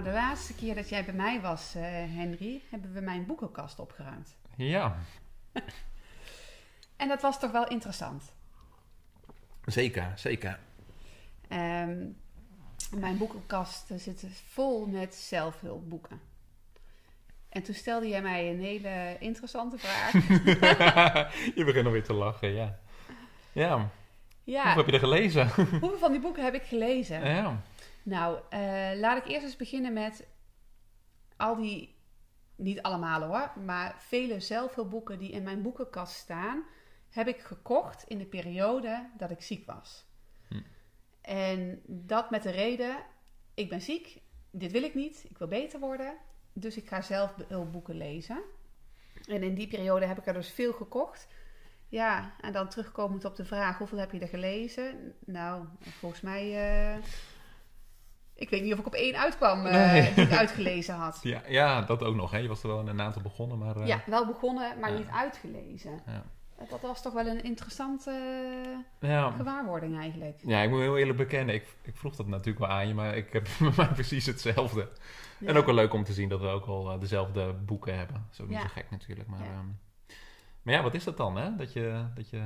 Nou, 0.00 0.12
de 0.12 0.18
laatste 0.18 0.54
keer 0.54 0.74
dat 0.74 0.88
jij 0.88 1.04
bij 1.04 1.14
mij 1.14 1.40
was, 1.40 1.74
uh, 1.76 1.82
Henry, 2.16 2.62
hebben 2.70 2.92
we 2.92 3.00
mijn 3.00 3.26
boekenkast 3.26 3.78
opgeruimd. 3.78 4.36
Ja. 4.56 4.96
en 6.96 7.08
dat 7.08 7.22
was 7.22 7.40
toch 7.40 7.50
wel 7.50 7.68
interessant? 7.68 8.32
Zeker, 9.64 10.12
zeker. 10.14 10.58
Um, 11.48 12.16
mijn 12.90 13.18
boekenkast 13.18 13.86
zit 13.96 14.26
vol 14.48 14.86
met 14.86 15.14
zelfhulpboeken. 15.14 16.20
En 17.48 17.62
toen 17.62 17.74
stelde 17.74 18.08
jij 18.08 18.22
mij 18.22 18.50
een 18.50 18.60
hele 18.60 19.16
interessante 19.18 19.78
vraag. 19.78 20.12
je 21.58 21.64
begint 21.64 21.86
alweer 21.86 22.04
te 22.04 22.14
lachen, 22.14 22.54
ja. 22.54 22.78
Ja. 23.52 23.90
ja. 24.44 24.62
Hoeveel 24.62 24.76
heb 24.76 24.86
je 24.86 24.92
er 24.92 24.98
gelezen? 24.98 25.48
Hoeveel 25.54 25.98
van 25.98 26.12
die 26.12 26.20
boeken 26.20 26.44
heb 26.44 26.54
ik 26.54 26.62
gelezen? 26.62 27.24
Ja. 27.24 27.62
Nou, 28.02 28.40
uh, 28.50 28.90
laat 28.94 29.16
ik 29.16 29.26
eerst 29.26 29.44
eens 29.44 29.56
beginnen 29.56 29.92
met 29.92 30.26
al 31.36 31.56
die, 31.56 31.94
niet 32.56 32.82
allemaal 32.82 33.22
hoor, 33.22 33.52
maar 33.64 33.94
vele 33.98 34.40
zelfhulpboeken 34.40 35.18
die 35.18 35.30
in 35.30 35.42
mijn 35.42 35.62
boekenkast 35.62 36.14
staan, 36.14 36.64
heb 37.10 37.28
ik 37.28 37.40
gekocht 37.40 38.04
in 38.08 38.18
de 38.18 38.26
periode 38.26 39.10
dat 39.16 39.30
ik 39.30 39.42
ziek 39.42 39.66
was. 39.66 40.06
Hm. 40.48 40.60
En 41.20 41.82
dat 41.86 42.30
met 42.30 42.42
de 42.42 42.50
reden, 42.50 42.96
ik 43.54 43.68
ben 43.68 43.80
ziek, 43.80 44.20
dit 44.50 44.72
wil 44.72 44.82
ik 44.82 44.94
niet, 44.94 45.26
ik 45.28 45.38
wil 45.38 45.48
beter 45.48 45.80
worden. 45.80 46.14
Dus 46.52 46.76
ik 46.76 46.88
ga 46.88 47.02
zelf 47.02 47.34
hulpboeken 47.48 47.96
lezen. 47.96 48.42
En 49.26 49.42
in 49.42 49.54
die 49.54 49.68
periode 49.68 50.06
heb 50.06 50.18
ik 50.18 50.26
er 50.26 50.34
dus 50.34 50.50
veel 50.50 50.72
gekocht. 50.72 51.28
Ja, 51.88 52.34
en 52.40 52.52
dan 52.52 52.68
terugkomend 52.68 53.24
op 53.24 53.36
de 53.36 53.44
vraag: 53.44 53.78
hoeveel 53.78 53.98
heb 53.98 54.12
je 54.12 54.18
er 54.18 54.28
gelezen? 54.28 55.14
Nou, 55.24 55.64
volgens 55.80 56.20
mij. 56.20 56.46
Uh, 56.96 57.02
ik 58.40 58.50
weet 58.50 58.62
niet 58.62 58.72
of 58.72 58.78
ik 58.78 58.86
op 58.86 58.94
één 58.94 59.16
uitkwam 59.16 59.66
uh, 59.66 59.72
nee. 59.72 60.14
die 60.14 60.24
ik 60.24 60.32
uitgelezen 60.32 60.94
had. 60.94 61.18
Ja, 61.22 61.42
ja, 61.48 61.82
dat 61.82 62.02
ook 62.02 62.14
nog. 62.14 62.30
Hè? 62.30 62.38
Je 62.38 62.48
was 62.48 62.62
er 62.62 62.68
wel 62.68 62.88
een 62.88 63.00
aantal 63.00 63.22
begonnen, 63.22 63.58
maar. 63.58 63.76
Uh, 63.76 63.86
ja, 63.86 64.02
wel 64.06 64.26
begonnen, 64.26 64.78
maar 64.80 64.92
ja. 64.92 64.98
niet 64.98 65.08
uitgelezen. 65.08 66.00
Ja. 66.06 66.24
Dat 66.68 66.80
was 66.80 67.02
toch 67.02 67.12
wel 67.12 67.26
een 67.26 67.42
interessante 67.42 68.12
ja. 69.00 69.30
gewaarwording 69.30 69.98
eigenlijk. 69.98 70.38
Ja, 70.44 70.60
ik 70.60 70.70
moet 70.70 70.80
heel 70.80 70.98
eerlijk 70.98 71.18
bekennen. 71.18 71.54
Ik, 71.54 71.76
ik 71.82 71.96
vroeg 71.96 72.16
dat 72.16 72.26
natuurlijk 72.26 72.58
wel 72.58 72.68
aan 72.68 72.88
je, 72.88 72.94
maar 72.94 73.16
ik 73.16 73.32
heb 73.32 73.48
mij 73.76 73.88
precies 73.88 74.26
hetzelfde. 74.26 74.88
En 75.44 75.56
ook 75.56 75.66
wel 75.66 75.74
leuk 75.74 75.92
om 75.92 76.04
te 76.04 76.12
zien 76.12 76.28
dat 76.28 76.40
we 76.40 76.46
ook 76.46 76.66
al 76.66 76.98
dezelfde 76.98 77.52
boeken 77.52 77.96
hebben. 77.96 78.14
Dat 78.14 78.32
is 78.32 78.40
ook 78.40 78.48
niet 78.48 78.60
zo 78.60 78.68
gek 78.68 78.90
natuurlijk. 78.90 79.28
Maar 79.28 79.44
ja. 79.44 79.58
Um, 79.58 79.78
maar 80.62 80.74
ja, 80.74 80.82
wat 80.82 80.94
is 80.94 81.04
dat 81.04 81.16
dan, 81.16 81.36
hè? 81.36 81.56
Dat 81.56 81.72
je, 81.72 82.04
dat 82.14 82.30
je... 82.30 82.42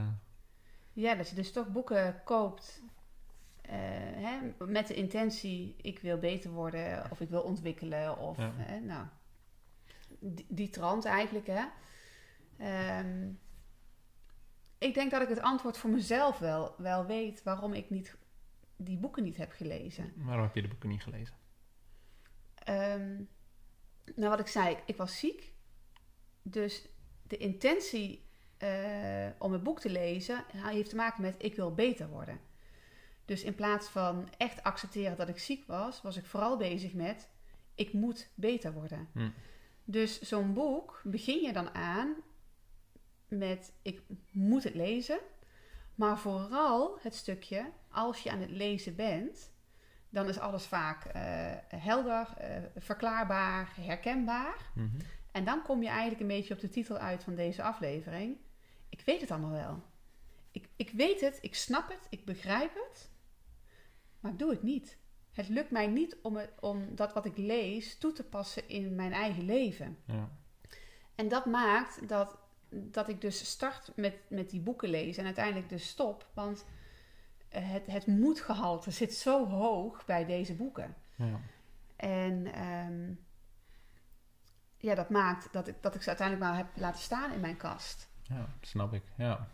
Ja, 0.93 1.15
dat 1.15 1.29
je 1.29 1.35
dus 1.35 1.53
toch 1.53 1.69
boeken 1.69 2.21
koopt 2.25 2.83
uh, 3.67 3.73
hè, 4.25 4.65
met 4.67 4.87
de 4.87 4.95
intentie... 4.95 5.77
ik 5.83 5.99
wil 5.99 6.19
beter 6.19 6.51
worden 6.51 7.11
of 7.11 7.21
ik 7.21 7.29
wil 7.29 7.43
ontwikkelen. 7.43 8.19
Of, 8.19 8.37
hè, 8.41 8.81
nou, 8.81 9.07
die, 10.19 10.47
die 10.49 10.71
trant 10.71 11.05
eigenlijk, 11.05 11.47
hè. 11.47 11.65
Um, 13.01 13.39
ik 14.79 14.95
denk 14.95 15.11
dat 15.11 15.23
ik 15.23 15.29
het 15.29 15.41
antwoord 15.41 15.77
voor 15.79 15.91
mezelf 15.91 16.39
wel, 16.39 16.75
wel 16.79 17.07
weet... 17.07 17.43
waarom 17.43 17.73
ik 17.73 17.91
niet, 17.91 18.17
die 18.77 18.99
boeken 18.99 19.23
niet 19.23 19.37
heb 19.37 19.53
gelezen. 19.53 20.13
Waarom 20.17 20.45
heb 20.45 20.55
je 20.55 20.63
de 20.63 20.69
boeken 20.69 20.89
niet 20.89 21.03
gelezen? 21.03 21.35
Um, 22.69 23.29
nou, 24.15 24.31
wat 24.31 24.41
ik 24.41 24.47
zei, 24.47 24.79
ik 24.87 24.97
was 24.97 25.19
ziek. 25.19 25.53
Dus 26.43 26.89
de 27.23 27.37
intentie 27.37 28.25
uh, 28.59 29.27
om 29.39 29.53
het 29.53 29.63
boek 29.63 29.81
te 29.81 29.91
lezen 29.91 30.45
heeft 30.57 30.91
te 30.91 30.97
maken 30.97 31.23
met 31.23 31.35
ik 31.39 31.55
wil 31.55 31.75
beter 31.75 32.09
worden. 32.09 32.41
Dus 33.25 33.43
in 33.43 33.55
plaats 33.55 33.89
van 33.89 34.29
echt 34.37 34.63
accepteren 34.63 35.17
dat 35.17 35.29
ik 35.29 35.39
ziek 35.39 35.67
was, 35.67 36.03
was 36.03 36.17
ik 36.17 36.27
vooral 36.27 36.57
bezig 36.57 36.93
met 36.93 37.29
ik 37.75 37.93
moet 37.93 38.31
beter 38.35 38.73
worden. 38.73 39.09
Hm. 39.13 39.31
Dus 39.85 40.21
zo'n 40.21 40.53
boek 40.53 41.01
begin 41.05 41.41
je 41.41 41.53
dan 41.53 41.75
aan 41.75 42.15
met 43.29 43.73
ik 43.83 44.03
moet 44.31 44.65
het 44.65 44.75
lezen. 44.75 45.19
Maar 45.95 46.19
vooral 46.19 46.99
het 47.01 47.15
stukje 47.15 47.71
als 47.91 48.21
je 48.21 48.31
aan 48.31 48.41
het 48.41 48.51
lezen 48.51 48.97
bent, 48.97 49.53
dan 50.09 50.29
is 50.29 50.39
alles 50.39 50.67
vaak 50.67 51.05
uh, 51.07 51.13
helder, 51.81 52.29
uh, 52.41 52.47
verklaarbaar, 52.77 53.73
herkenbaar. 53.81 54.71
Mm 54.75 54.91
-hmm. 54.91 55.01
En 55.33 55.45
dan 55.45 55.63
kom 55.63 55.83
je 55.83 55.89
eigenlijk 55.89 56.21
een 56.21 56.27
beetje 56.27 56.55
op 56.55 56.61
de 56.61 56.69
titel 56.69 56.97
uit 56.97 57.25
van 57.25 57.35
deze 57.35 57.63
aflevering. 57.63 58.37
Ik 58.89 59.03
weet 59.05 59.21
het 59.21 59.31
allemaal 59.31 59.51
wel. 59.51 59.83
Ik, 60.51 60.69
ik 60.77 60.91
weet 60.91 61.21
het, 61.21 61.39
ik 61.41 61.55
snap 61.55 61.89
het, 61.89 62.07
ik 62.11 62.25
begrijp 62.25 62.75
het, 62.75 63.11
maar 64.25 64.33
ik 64.33 64.39
doe 64.39 64.51
het 64.51 64.63
niet. 64.63 64.99
Het 65.33 65.49
lukt 65.49 65.71
mij 65.71 65.87
niet 65.87 66.17
om, 66.23 66.37
het, 66.37 66.51
om 66.61 66.95
dat 66.95 67.13
wat 67.13 67.25
ik 67.25 67.37
lees 67.37 67.99
toe 67.99 68.13
te 68.13 68.25
passen 68.25 68.69
in 68.69 68.95
mijn 68.95 69.13
eigen 69.13 69.45
leven. 69.45 69.99
Ja. 70.07 70.31
En 71.15 71.29
dat 71.29 71.47
maakt 71.47 72.09
dat, 72.09 72.39
dat 72.71 73.09
ik 73.09 73.21
dus 73.21 73.51
start 73.51 73.93
met, 73.97 74.15
met 74.29 74.51
die 74.51 74.61
boeken 74.61 74.89
lezen 74.89 75.19
en 75.19 75.25
uiteindelijk 75.25 75.69
dus 75.69 75.89
stop. 75.89 76.31
Want 76.35 76.65
het, 77.49 77.87
het 77.87 78.07
moedgehalte 78.07 78.91
zit 78.91 79.15
zo 79.15 79.47
hoog 79.49 80.05
bij 80.05 80.25
deze 80.25 80.55
boeken. 80.55 80.95
Ja. 81.17 81.41
En 81.97 82.63
um, 82.69 83.25
ja, 84.77 84.95
dat 84.95 85.11
maakt 85.11 85.53
dat 85.53 85.69
ik, 85.69 85.75
dat 85.81 85.95
ik 85.95 86.03
ze 86.03 86.09
uiteindelijk 86.09 86.49
maar 86.49 86.57
heb 86.57 86.77
laten 86.77 87.01
staan 87.01 87.33
in 87.33 87.41
mijn 87.41 87.57
kast. 87.57 88.09
Ja, 88.23 88.55
snap 88.61 88.93
ik. 88.93 89.03
Ja. 89.17 89.49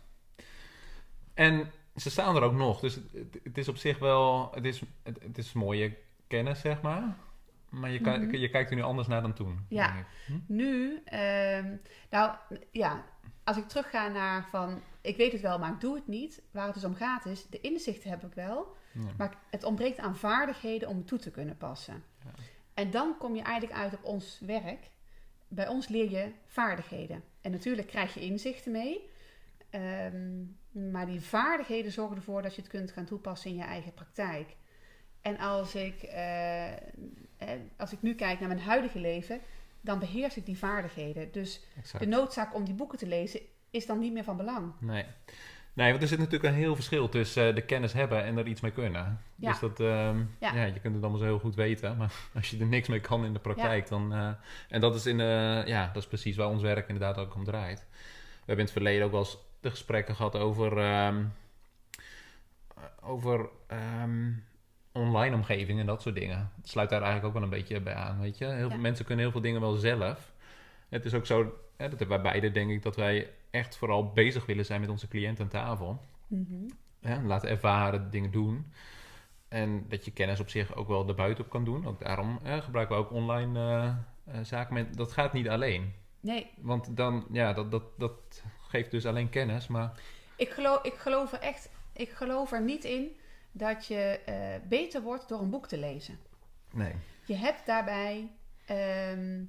En 1.33 1.71
ze 1.95 2.09
staan 2.09 2.35
er 2.35 2.41
ook 2.41 2.53
nog. 2.53 2.79
Dus 2.79 2.95
het, 2.95 3.39
het 3.43 3.57
is 3.57 3.67
op 3.67 3.77
zich 3.77 3.99
wel... 3.99 4.51
Het 4.53 4.65
is, 4.65 4.81
het, 5.03 5.21
het, 5.23 5.37
is 5.37 5.53
mooie 5.53 5.97
kennis, 6.27 6.59
zeg 6.59 6.81
maar. 6.81 7.15
Maar 7.69 7.91
je, 7.91 7.99
-hmm. 7.99 8.35
je 8.35 8.49
kijkt 8.49 8.69
er 8.69 8.75
nu 8.75 8.81
anders 8.81 9.07
naar 9.07 9.21
dan 9.21 9.33
toen. 9.33 9.65
Ja, 9.69 10.05
hm? 10.25 10.33
nu... 10.45 11.03
Um, 11.13 11.81
nou, 12.09 12.35
ja, 12.71 13.03
als 13.43 13.57
ik 13.57 13.67
terugga 13.67 14.07
naar 14.07 14.47
van, 14.49 14.81
ik 15.01 15.17
weet 15.17 15.31
het 15.31 15.41
wel, 15.41 15.59
maar 15.59 15.71
ik 15.71 15.81
doe 15.81 15.95
het 15.95 16.07
niet. 16.07 16.41
Waar 16.51 16.65
het 16.65 16.73
dus 16.73 16.83
om 16.83 16.95
gaat 16.95 17.25
is, 17.25 17.47
de 17.49 17.61
inzichten 17.61 18.09
heb 18.09 18.23
ik 18.23 18.33
wel, 18.33 18.75
ja. 18.91 19.01
maar 19.17 19.37
het 19.49 19.63
ontbreekt 19.63 19.99
aan 19.99 20.15
vaardigheden 20.15 20.89
om 20.89 20.97
het 20.97 21.07
toe 21.07 21.19
te 21.19 21.31
kunnen 21.31 21.57
passen. 21.57 22.03
Ja. 22.23 22.31
En 22.73 22.91
dan 22.91 23.17
kom 23.17 23.35
je 23.35 23.41
eigenlijk 23.41 23.79
uit 23.79 23.93
op 23.93 24.03
ons 24.03 24.39
werk. 24.45 24.89
Bij 25.47 25.67
ons 25.67 25.87
leer 25.87 26.11
je 26.11 26.31
vaardigheden. 26.45 27.23
En 27.41 27.51
natuurlijk 27.51 27.87
krijg 27.87 28.13
je 28.13 28.19
inzichten 28.19 28.71
mee. 28.71 29.09
Um, 29.75 30.57
maar 30.71 31.05
die 31.05 31.21
vaardigheden 31.21 31.91
zorgen 31.91 32.15
ervoor 32.15 32.41
dat 32.41 32.55
je 32.55 32.61
het 32.61 32.69
kunt 32.69 32.91
gaan 32.91 33.05
toepassen 33.05 33.49
in 33.49 33.57
je 33.57 33.63
eigen 33.63 33.93
praktijk. 33.93 34.55
En 35.21 35.37
als 35.37 35.75
ik, 35.75 36.03
uh, 36.03 36.69
als 37.77 37.91
ik 37.91 38.01
nu 38.01 38.15
kijk 38.15 38.39
naar 38.39 38.47
mijn 38.47 38.61
huidige 38.61 38.99
leven, 38.99 39.39
dan 39.81 39.99
beheers 39.99 40.37
ik 40.37 40.45
die 40.45 40.57
vaardigheden. 40.57 41.31
Dus 41.31 41.61
exact. 41.77 42.03
de 42.03 42.09
noodzaak 42.09 42.55
om 42.55 42.65
die 42.65 42.73
boeken 42.73 42.97
te 42.97 43.07
lezen 43.07 43.39
is 43.69 43.85
dan 43.85 43.99
niet 43.99 44.13
meer 44.13 44.23
van 44.23 44.37
belang. 44.37 44.73
Nee. 44.79 45.05
Nee, 45.73 45.89
want 45.89 46.01
er 46.01 46.07
zit 46.07 46.17
natuurlijk 46.17 46.53
een 46.53 46.59
heel 46.59 46.75
verschil 46.75 47.09
tussen 47.09 47.47
uh, 47.47 47.55
de 47.55 47.61
kennis 47.61 47.93
hebben 47.93 48.23
en 48.23 48.37
er 48.37 48.47
iets 48.47 48.61
mee 48.61 48.71
kunnen. 48.71 49.21
Ja. 49.35 49.49
Dus 49.49 49.59
dat, 49.59 49.79
um, 49.79 50.35
ja. 50.39 50.53
ja. 50.55 50.63
je 50.63 50.79
kunt 50.79 50.93
het 50.93 51.03
allemaal 51.03 51.19
zo 51.19 51.25
heel 51.25 51.39
goed 51.39 51.55
weten, 51.55 51.97
maar 51.97 52.13
als 52.35 52.49
je 52.49 52.59
er 52.59 52.65
niks 52.65 52.87
mee 52.87 52.99
kan 52.99 53.25
in 53.25 53.33
de 53.33 53.39
praktijk, 53.39 53.83
ja. 53.83 53.89
dan... 53.89 54.13
Uh, 54.13 54.29
en 54.69 54.81
dat 54.81 54.95
is, 54.95 55.05
in, 55.05 55.17
ja, 55.65 55.87
dat 55.93 56.01
is 56.01 56.07
precies 56.07 56.35
waar 56.35 56.49
ons 56.49 56.61
werk 56.61 56.87
inderdaad 56.87 57.17
ook 57.17 57.35
om 57.35 57.43
draait. 57.43 57.79
We 57.89 58.37
hebben 58.37 58.55
in 58.57 58.63
het 58.63 58.71
verleden 58.71 59.05
ook 59.05 59.11
wel 59.11 59.19
eens 59.19 59.37
de 59.61 59.69
gesprekken 59.69 60.15
gehad 60.15 60.35
over... 60.35 60.77
Um, 61.07 61.33
over 63.01 63.49
um, 64.03 64.43
online 64.91 65.35
omgeving 65.35 65.79
en 65.79 65.85
dat 65.85 66.01
soort 66.01 66.15
dingen. 66.15 66.51
Het 66.55 66.69
sluit 66.69 66.89
daar 66.89 67.01
eigenlijk 67.01 67.27
ook 67.27 67.33
wel 67.33 67.43
een 67.43 67.57
beetje 67.57 67.81
bij 67.81 67.93
aan, 67.93 68.19
weet 68.19 68.37
je. 68.37 68.45
Heel 68.45 68.63
ja. 68.63 68.69
veel 68.69 68.79
mensen 68.79 69.05
kunnen 69.05 69.23
heel 69.23 69.33
veel 69.33 69.41
dingen 69.41 69.61
wel 69.61 69.75
zelf. 69.75 70.33
Het 70.89 71.05
is 71.05 71.13
ook 71.13 71.25
zo, 71.25 71.37
hè, 71.77 71.89
dat 71.89 71.99
hebben 71.99 72.21
wij 72.21 72.31
beide 72.31 72.51
denk 72.51 72.71
ik, 72.71 72.81
dat 72.83 72.95
wij 72.95 73.29
echt 73.49 73.77
vooral 73.77 74.11
bezig 74.11 74.45
willen 74.45 74.65
zijn 74.65 74.81
met 74.81 74.89
onze 74.89 75.07
cliënt 75.07 75.39
aan 75.39 75.47
tafel. 75.47 76.01
Mm 76.27 76.45
-hmm. 76.49 76.67
ja, 76.99 77.21
laten 77.21 77.49
ervaren, 77.49 78.11
dingen 78.11 78.31
doen. 78.31 78.71
En 79.47 79.85
dat 79.87 80.05
je 80.05 80.11
kennis 80.11 80.39
op 80.39 80.49
zich 80.49 80.75
ook 80.75 80.87
wel 80.87 81.07
erbuiten 81.07 81.43
op 81.43 81.49
kan 81.49 81.63
doen. 81.63 81.85
Ook 81.85 81.99
daarom 81.99 82.39
gebruiken 82.43 82.95
we 82.95 83.01
ook 83.01 83.11
online 83.11 83.59
uh, 83.59 84.35
uh, 84.35 84.43
zaken. 84.43 84.73
Maar 84.73 84.95
dat 84.95 85.11
gaat 85.11 85.33
niet 85.33 85.49
alleen. 85.49 85.93
Nee. 86.19 86.49
Want 86.57 86.97
dan, 86.97 87.25
ja, 87.31 87.53
dat, 87.53 87.71
dat, 87.71 87.83
dat 87.97 88.43
geeft 88.71 88.91
dus 88.91 89.05
alleen 89.05 89.29
kennis, 89.29 89.67
maar... 89.67 89.99
Ik 90.35 90.49
geloof, 90.49 90.83
ik 90.83 90.93
geloof 90.93 91.31
er 91.33 91.39
echt, 91.39 91.69
ik 91.93 92.09
geloof 92.09 92.51
er 92.51 92.61
niet 92.61 92.83
in 92.83 93.15
dat 93.51 93.85
je 93.85 94.19
uh, 94.29 94.67
beter 94.69 95.01
wordt 95.01 95.27
door 95.29 95.39
een 95.41 95.49
boek 95.49 95.67
te 95.67 95.77
lezen. 95.77 96.19
Nee. 96.73 96.93
Je 97.25 97.35
hebt 97.35 97.65
daarbij 97.65 98.31
ehm, 98.65 99.43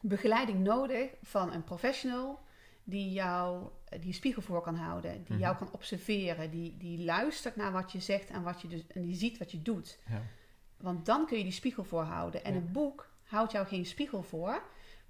begeleiding 0.00 0.58
nodig 0.58 1.10
van 1.22 1.52
een 1.52 1.64
professional 1.64 2.38
die 2.84 3.12
jou 3.12 3.68
die 3.98 4.06
een 4.06 4.14
spiegel 4.14 4.42
voor 4.42 4.62
kan 4.62 4.74
houden, 4.74 5.24
die 5.24 5.36
jou 5.38 5.54
Mhm. 5.54 5.64
kan 5.64 5.72
observeren, 5.72 6.50
die, 6.50 6.76
die 6.76 7.04
luistert 7.04 7.56
naar 7.56 7.72
wat 7.72 7.92
je 7.92 8.00
zegt 8.00 8.30
en, 8.30 8.42
wat 8.42 8.60
je 8.60 8.68
dus, 8.68 8.86
en 8.86 9.02
die 9.02 9.14
ziet 9.14 9.38
wat 9.38 9.50
je 9.50 9.62
doet. 9.62 9.98
Ja. 10.08 10.22
Want 10.76 11.06
dan 11.06 11.26
kun 11.26 11.36
je 11.38 11.42
die 11.42 11.52
spiegel 11.52 11.84
voorhouden. 11.84 12.44
En 12.44 12.54
Ja. 12.54 12.58
een 12.60 12.72
boek 12.72 13.08
houdt 13.24 13.52
jou 13.52 13.66
geen 13.66 13.86
spiegel 13.86 14.22
voor. 14.22 14.62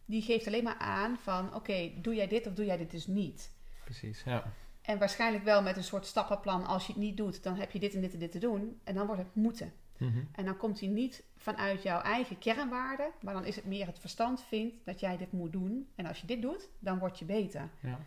Die 0.04 0.22
geeft 0.22 0.46
alleen 0.46 0.64
maar 0.64 0.78
aan 0.78 1.18
van, 1.18 1.54
oké, 1.54 1.92
doe 1.96 2.14
jij 2.14 2.26
dit 2.26 2.46
of 2.46 2.52
doe 2.52 2.64
jij 2.64 2.76
dit 2.76 2.90
dus 2.90 3.06
niet? 3.06 3.52
Precies, 3.84 4.22
ja. 4.24 4.52
En 4.82 4.98
waarschijnlijk 4.98 5.44
wel 5.44 5.62
met 5.62 5.76
een 5.76 5.84
soort 5.84 6.06
stappenplan. 6.06 6.66
Als 6.66 6.86
je 6.86 6.92
het 6.92 7.02
niet 7.02 7.16
doet, 7.16 7.42
dan 7.42 7.54
heb 7.54 7.70
je 7.70 7.78
dit 7.78 7.94
en 7.94 8.00
dit 8.00 8.12
en 8.12 8.18
dit 8.18 8.32
te 8.32 8.38
doen. 8.38 8.80
En 8.84 8.94
dan 8.94 9.06
wordt 9.06 9.22
het 9.22 9.34
moeten. 9.34 9.72
Mhm. 9.96 10.18
En 10.32 10.44
dan 10.44 10.56
komt 10.56 10.80
hij 10.80 10.88
niet 10.88 11.24
vanuit 11.36 11.82
jouw 11.82 12.00
eigen 12.00 12.38
kernwaarde. 12.38 13.10
Maar 13.20 13.34
dan 13.34 13.44
is 13.44 13.56
het 13.56 13.64
meer 13.64 13.86
het 13.86 13.98
verstand 13.98 14.42
vindt 14.42 14.74
dat 14.84 15.00
jij 15.00 15.16
dit 15.16 15.32
moet 15.32 15.52
doen. 15.52 15.88
En 15.94 16.06
als 16.06 16.20
je 16.20 16.26
dit 16.26 16.42
doet, 16.42 16.68
dan 16.78 16.98
word 16.98 17.18
je 17.18 17.24
beter. 17.24 17.70
Ja. 17.80 17.98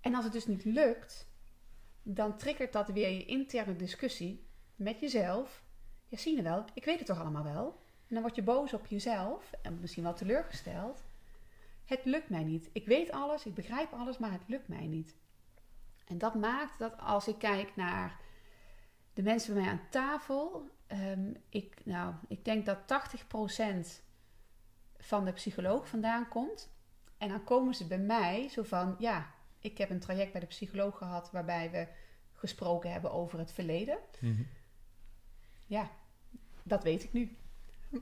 En 0.00 0.14
als 0.14 0.24
het 0.24 0.32
dus 0.32 0.46
niet 0.46 0.64
lukt, 0.64 1.28
dan 2.02 2.36
triggert 2.36 2.72
dat 2.72 2.88
weer 2.88 3.10
je 3.10 3.24
interne 3.24 3.76
discussie 3.76 4.46
met 4.76 5.00
jezelf. 5.00 5.62
Ja, 6.08 6.16
zie 6.16 6.36
je 6.36 6.42
wel, 6.42 6.64
ik 6.74 6.84
weet 6.84 6.98
het 6.98 7.06
toch 7.06 7.20
allemaal 7.20 7.44
wel. 7.44 7.82
En 8.14 8.20
dan 8.20 8.28
word 8.28 8.44
je 8.44 8.52
boos 8.52 8.72
op 8.72 8.86
jezelf 8.86 9.52
en 9.62 9.80
misschien 9.80 10.02
wel 10.02 10.14
teleurgesteld. 10.14 11.04
Het 11.84 12.04
lukt 12.04 12.28
mij 12.28 12.44
niet. 12.44 12.70
Ik 12.72 12.86
weet 12.86 13.10
alles, 13.10 13.46
ik 13.46 13.54
begrijp 13.54 13.92
alles, 13.92 14.18
maar 14.18 14.32
het 14.32 14.42
lukt 14.46 14.68
mij 14.68 14.86
niet. 14.86 15.14
En 16.06 16.18
dat 16.18 16.34
maakt 16.34 16.78
dat 16.78 16.98
als 16.98 17.28
ik 17.28 17.38
kijk 17.38 17.76
naar 17.76 18.20
de 19.14 19.22
mensen 19.22 19.54
bij 19.54 19.62
mij 19.62 19.72
aan 19.72 19.88
tafel, 19.90 20.70
ehm, 20.86 21.34
ik, 21.48 21.84
nou, 21.84 22.14
ik 22.28 22.44
denk 22.44 22.66
dat 22.66 22.86
80% 22.86 24.02
van 24.98 25.24
de 25.24 25.32
psycholoog 25.32 25.88
vandaan 25.88 26.28
komt. 26.28 26.70
En 27.18 27.28
dan 27.28 27.44
komen 27.44 27.74
ze 27.74 27.86
bij 27.86 27.98
mij 27.98 28.48
zo 28.48 28.62
van, 28.62 28.96
ja, 28.98 29.34
ik 29.58 29.78
heb 29.78 29.90
een 29.90 30.00
traject 30.00 30.32
bij 30.32 30.40
de 30.40 30.46
psycholoog 30.46 30.98
gehad 30.98 31.30
waarbij 31.30 31.70
we 31.70 31.88
gesproken 32.32 32.92
hebben 32.92 33.12
over 33.12 33.38
het 33.38 33.52
verleden. 33.52 33.98
Mhm. 34.20 34.42
Ja, 35.66 35.90
dat 36.62 36.82
weet 36.82 37.04
ik 37.04 37.12
nu. 37.12 37.36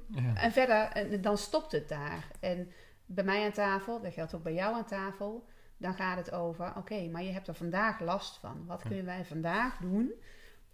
Ja. 0.09 0.35
En 0.37 0.53
verder, 0.53 0.83
eh, 0.85 1.23
dan 1.23 1.39
stopt 1.39 1.73
het 1.73 1.89
daar. 1.89 2.27
En 2.41 2.71
bij 3.07 3.25
mij 3.25 3.45
aan 3.45 3.53
tafel, 3.53 4.01
dat 4.03 4.13
geldt 4.13 4.35
ook 4.35 4.43
bij 4.43 4.55
jou 4.55 4.75
aan 4.75 4.85
tafel, 4.87 5.47
dan 5.77 5.95
gaat 5.95 6.17
het 6.17 6.33
over, 6.33 6.73
oké, 6.77 7.09
maar 7.09 7.23
je 7.23 7.33
hebt 7.33 7.49
er 7.49 7.55
vandaag 7.55 8.01
last 8.01 8.37
van. 8.39 8.67
Wat 8.67 8.83
kunnen 8.83 9.05
wij 9.05 9.25
vandaag 9.25 9.77
doen 9.77 10.13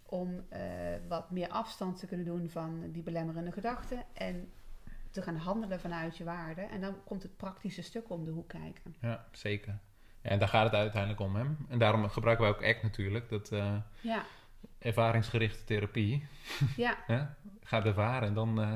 om 0.03 0.45
eh, 0.49 0.61
wat 1.09 1.31
meer 1.31 1.49
afstand 1.49 1.99
te 1.99 2.07
kunnen 2.07 2.27
doen 2.27 2.51
van 2.51 2.91
die 2.93 3.03
belemmerende 3.03 3.53
gedachten 3.53 4.05
en 4.13 4.53
te 5.11 5.23
gaan 5.23 5.37
handelen 5.37 5.81
vanuit 5.81 6.17
je 6.17 6.25
waarde. 6.25 6.61
En 6.61 6.81
dan 6.81 6.95
komt 7.05 7.23
het 7.23 7.37
praktische 7.37 7.83
stuk 7.83 8.11
om 8.11 8.25
de 8.25 8.31
hoek 8.31 8.49
kijken. 8.49 8.95
ja, 9.01 9.25
zeker. 9.33 9.79
Ja, 10.23 10.31
en 10.31 10.39
daar 10.39 10.49
gaat 10.49 10.65
het 10.65 10.75
uiteindelijk 10.75 11.21
om, 11.21 11.37
hè. 11.37 11.45
En 11.69 11.79
daarom 11.79 12.09
gebruiken 12.09 12.45
wij 12.45 12.55
ook 12.55 12.65
ACT 12.65 12.83
natuurlijk, 12.83 13.29
dat 13.29 13.53
eh, 13.53 13.77
Ja, 14.01 14.23
ervaringsgerichte 14.79 15.65
therapie. 15.65 16.27
ja. 16.77 16.97
Hè? 17.07 17.25
Gaat 17.63 17.85
ervaren 17.85 18.29
en 18.29 18.35
dan... 18.35 18.61
eh, 18.61 18.73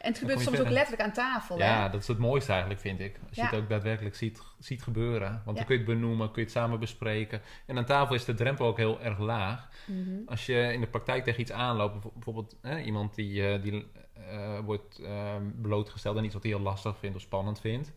En 0.00 0.08
het 0.10 0.18
gebeurt 0.18 0.40
soms 0.40 0.60
ook 0.60 0.68
letterlijk 0.68 1.02
aan 1.02 1.12
tafel. 1.12 1.58
hè? 1.58 1.64
Ja, 1.64 1.88
dat 1.88 2.00
is 2.00 2.08
het 2.08 2.18
mooiste 2.18 2.50
eigenlijk, 2.50 2.80
vind 2.80 3.00
ik. 3.00 3.20
Als 3.28 3.36
je 3.36 3.42
het 3.44 3.54
ook 3.54 3.68
daadwerkelijk 3.68 4.14
ziet, 4.16 4.40
ziet 4.58 4.82
gebeuren. 4.82 5.30
Want 5.44 5.44
Ja. 5.44 5.52
dan 5.52 5.64
kun 5.64 5.74
je 5.78 5.80
het 5.84 5.90
benoemen, 5.94 6.26
kun 6.26 6.40
je 6.42 6.48
het 6.48 6.50
samen 6.56 6.80
bespreken. 6.80 7.40
En 7.66 7.76
aan 7.78 7.84
tafel 7.84 8.14
is 8.14 8.24
de 8.24 8.34
drempel 8.34 8.66
ook 8.66 8.76
heel 8.76 9.00
erg 9.00 9.18
laag. 9.18 9.68
Mhm. 9.86 10.10
Als 10.26 10.46
je 10.46 10.72
in 10.72 10.80
de 10.80 10.86
praktijk 10.86 11.24
tegen 11.24 11.40
iets 11.40 11.52
aanloopt, 11.52 11.92
bijv- 12.00 12.14
bijvoorbeeld 12.14 12.56
hè, 12.62 12.78
iemand 12.80 13.14
die, 13.14 13.46
eh, 13.48 13.62
die 13.62 13.86
eh, 14.30 14.58
wordt 14.64 14.98
eh, 14.98 15.34
blootgesteld 15.62 16.16
aan 16.16 16.24
iets 16.24 16.34
wat 16.34 16.42
hij 16.42 16.52
heel 16.52 16.60
lastig 16.60 16.98
vindt 16.98 17.16
of 17.16 17.22
spannend 17.22 17.60
vindt. 17.60 17.92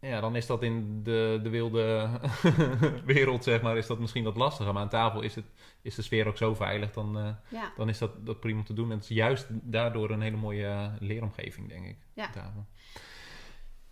Ja, 0.00 0.20
dan 0.20 0.36
is 0.36 0.46
dat 0.46 0.62
in 0.62 1.02
de, 1.02 1.40
de 1.42 1.48
wilde 1.48 2.10
wereld, 3.04 3.44
zeg 3.44 3.62
maar, 3.62 3.76
is 3.76 3.86
dat 3.86 3.98
misschien 3.98 4.24
wat 4.24 4.36
lastiger. 4.36 4.72
Maar 4.72 4.82
aan 4.82 4.88
tafel 4.88 5.20
is, 5.20 5.34
het, 5.34 5.44
is 5.82 5.94
de 5.94 6.02
sfeer 6.02 6.26
ook 6.26 6.36
zo 6.36 6.54
veilig, 6.54 6.92
dan, 6.92 7.18
eh, 7.18 7.30
Ja, 7.48 7.72
dan 7.76 7.88
is 7.88 7.98
dat, 7.98 8.26
dat 8.26 8.40
prima 8.40 8.58
om 8.58 8.64
te 8.64 8.74
doen. 8.74 8.90
En 8.90 8.96
het 8.96 9.02
is 9.10 9.16
juist 9.16 9.46
daardoor 9.50 10.10
een 10.10 10.20
hele 10.20 10.36
mooie 10.36 10.66
eh, 10.66 10.92
leeromgeving, 10.98 11.68
denk 11.68 11.86
ik. 11.86 11.96
Ja. 12.12 12.26
aan 12.26 12.32
tafel. 12.32 12.66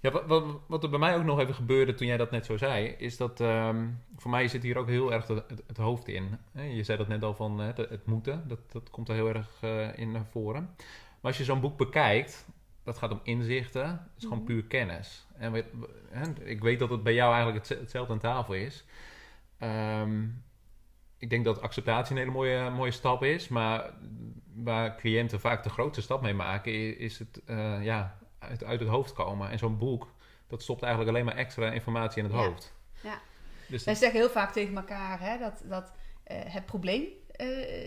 Ja, 0.01 0.11
wat, 0.11 0.27
wat, 0.27 0.45
wat 0.67 0.83
er 0.83 0.91
bij 0.91 0.99
mij 0.99 1.17
ook 1.17 1.25
nog 1.25 1.41
even 1.41 1.55
gebeurde 1.55 1.95
toen 1.95 2.07
jij 2.07 2.17
dat 2.17 2.31
net 2.31 2.47
zo 2.47 2.57
zei, 2.57 2.87
is 2.87 3.17
dat 3.17 3.41
ehm, 3.41 3.87
voor 4.17 4.31
mij 4.31 4.49
zit 4.49 4.63
hier 4.63 4.77
ook 4.77 4.89
heel 4.89 5.13
erg 5.13 5.27
het, 5.27 5.45
het, 5.49 5.63
het 5.67 5.77
hoofd 5.77 6.09
in. 6.09 6.39
Je 6.53 6.83
zei 6.83 6.99
dat 6.99 7.09
net 7.09 7.23
al 7.23 7.35
van 7.35 7.59
het, 7.59 7.77
het 7.77 8.07
moeten, 8.07 8.49
dat, 8.49 8.59
dat 8.73 8.91
komt 8.91 9.09
er 9.09 9.15
heel 9.15 9.29
erg 9.29 9.49
eh, 9.61 9.99
in 9.99 10.11
naar 10.11 10.27
voren. 10.27 10.71
Maar 11.21 11.31
als 11.31 11.39
je 11.39 11.45
zo'n 11.45 11.61
boek 11.61 11.77
bekijkt, 11.77 12.47
dat 12.87 12.99
gaat 12.99 13.11
om 13.11 13.21
inzichten, 13.23 13.87
het 13.89 13.99
is 14.17 14.23
gewoon 14.23 14.39
Mhm. 14.39 14.47
puur 14.47 14.65
kennis. 14.65 15.27
En 15.39 15.53
we- 15.53 15.65
we- 15.81 16.01
hè, 16.11 16.45
ik 16.45 16.63
weet 16.63 16.79
dat 16.79 16.91
het 16.91 17.03
bij 17.03 17.15
jou 17.15 17.35
eigenlijk 17.35 17.69
het, 17.69 17.79
hetzelfde 17.79 18.13
aan 18.13 18.19
tafel 18.19 18.55
is. 18.55 18.85
Ehm, 19.59 20.25
ik 21.19 21.31
denk 21.31 21.45
dat 21.45 21.61
acceptatie 21.61 22.13
een 22.15 22.21
hele 22.21 22.31
mooie, 22.33 22.71
mooie 22.71 22.91
stap 22.91 23.23
is, 23.25 23.49
maar 23.49 23.91
waar 24.55 24.97
cliënten 24.97 25.41
vaak 25.41 25.63
de 25.63 25.71
grootste 25.71 26.03
stap 26.03 26.23
mee 26.23 26.35
maken, 26.35 26.99
is 26.99 27.19
het 27.19 27.41
eh, 27.47 27.85
ja, 27.85 28.19
uit, 28.39 28.65
uit 28.65 28.81
het 28.81 28.89
hoofd 28.89 29.13
komen. 29.13 29.51
En 29.51 29.59
zo'n 29.59 29.79
boek, 29.79 30.13
dat 30.47 30.63
stopt 30.63 30.83
eigenlijk 30.83 31.13
alleen 31.13 31.25
maar 31.27 31.37
extra 31.37 31.71
informatie 31.73 32.19
in 32.23 32.25
het 32.31 32.39
Ja. 32.39 32.47
hoofd. 32.47 32.75
Ja. 33.03 33.19
Dus 33.69 33.85
Wij 33.85 33.95
zeggen 33.95 34.21
heel 34.21 34.31
vaak 34.31 34.53
tegen 34.53 34.77
elkaar 34.77 35.21
hè, 35.21 35.39
dat, 35.39 35.63
dat 35.69 35.93
eh, 36.25 36.37
het 36.45 36.67
probleem 36.67 37.05
eh, 37.31 37.47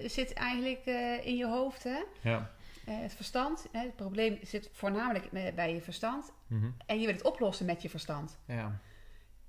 zit 0.09 0.33
eigenlijk 0.33 0.85
in 1.23 1.35
je 1.35 1.47
hoofd. 1.47 1.83
Hè? 1.83 1.99
ja. 2.21 2.51
Eh, 2.89 3.01
het 3.01 3.13
verstand, 3.13 3.67
hè, 3.71 3.79
het 3.79 3.95
probleem 3.95 4.39
zit 4.41 4.69
voornamelijk 4.73 5.31
bij 5.55 5.73
je 5.73 5.81
verstand. 5.81 6.33
Mhm. 6.47 6.69
En 6.85 6.99
je 6.99 7.05
wil 7.05 7.15
het 7.15 7.23
oplossen 7.23 7.65
met 7.65 7.81
je 7.81 7.89
verstand. 7.89 8.39
ja. 8.45 8.79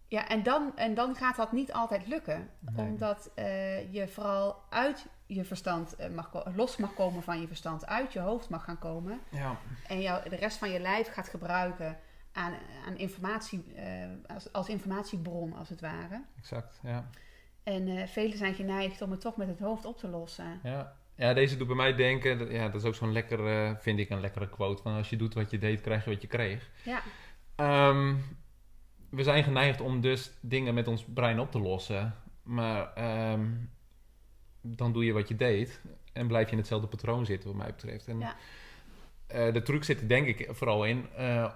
Ja, 0.08 0.28
en 0.28 0.42
dan, 0.42 0.76
en 0.76 0.94
dan 0.94 1.14
gaat 1.14 1.36
dat 1.36 1.52
niet 1.52 1.72
altijd 1.72 2.06
lukken. 2.06 2.50
Nee. 2.58 2.86
Omdat 2.86 3.30
eh, 3.34 3.92
je 3.92 4.08
vooral 4.08 4.56
uit 4.68 5.06
je 5.26 5.44
verstand 5.44 5.96
eh, 5.96 6.10
mag 6.10 6.54
los 6.56 6.76
mag 6.76 6.94
komen 6.94 7.22
van 7.22 7.40
je 7.40 7.46
verstand. 7.46 7.86
Uit 7.86 8.12
je 8.12 8.18
hoofd 8.18 8.48
mag 8.48 8.64
gaan 8.64 8.78
komen. 8.78 9.20
Ja. 9.28 9.56
En 9.88 10.00
jou, 10.00 10.28
de 10.28 10.36
rest 10.36 10.58
van 10.58 10.70
je 10.70 10.80
lijf 10.80 11.12
gaat 11.12 11.28
gebruiken 11.28 11.98
aan, 12.32 12.52
aan 12.86 12.96
informatie, 12.96 13.64
als, 14.26 14.52
als 14.52 14.68
informatiebron 14.68 15.56
als 15.56 15.68
het 15.68 15.80
ware. 15.80 16.24
exact. 16.36 16.80
Ja. 16.82 17.10
En 17.62 18.08
velen 18.08 18.38
zijn 18.38 18.54
geneigd 18.54 19.02
om 19.02 19.10
het 19.10 19.20
toch 19.20 19.36
met 19.36 19.48
het 19.48 19.58
hoofd 19.58 19.84
op 19.84 19.98
te 19.98 20.08
lossen. 20.08 20.60
Ja. 20.62 20.96
Ja, 21.20 21.34
deze 21.34 21.56
doet 21.56 21.66
bij 21.66 21.76
mij 21.76 21.94
denken, 21.94 22.38
dat, 22.38 22.50
ja, 22.50 22.68
dat 22.68 22.80
is 22.80 22.84
ook 22.88 22.94
zo'n 22.94 23.12
lekker, 23.12 23.46
eh, 23.46 23.70
vind 23.78 23.98
ik, 23.98 24.10
een 24.10 24.20
lekkere 24.20 24.48
quote 24.48 24.82
van 24.82 24.94
als 24.96 25.10
je 25.10 25.16
doet 25.16 25.34
wat 25.34 25.50
je 25.50 25.58
deed, 25.58 25.80
krijg 25.80 26.04
je 26.04 26.10
wat 26.10 26.22
je 26.22 26.28
kreeg. 26.28 26.70
Ja, 26.84 27.02
Ehm, 27.56 28.14
we 29.10 29.22
zijn 29.22 29.44
geneigd 29.44 29.80
om 29.80 30.00
dus 30.00 30.30
dingen 30.40 30.74
met 30.74 30.88
ons 30.88 31.04
brein 31.04 31.40
op 31.40 31.50
te 31.50 31.60
lossen. 31.60 32.14
Maar 32.42 32.92
ehm, 32.94 33.46
dan 34.60 34.92
doe 34.92 35.04
je 35.04 35.12
wat 35.12 35.28
je 35.28 35.36
deed 35.36 35.80
en 36.12 36.26
blijf 36.26 36.46
je 36.46 36.52
in 36.52 36.58
hetzelfde 36.58 36.86
patroon 36.88 37.26
zitten, 37.26 37.48
wat 37.48 37.58
mij 37.58 37.66
betreft. 37.66 38.08
En, 38.08 38.18
Ja. 38.18 38.36
eh, 39.26 39.52
de 39.52 39.62
truc 39.62 39.84
zit 39.84 40.00
er 40.00 40.08
denk 40.08 40.26
ik 40.26 40.48
vooral 40.50 40.84
in 40.84 41.06
eh, 41.16 41.52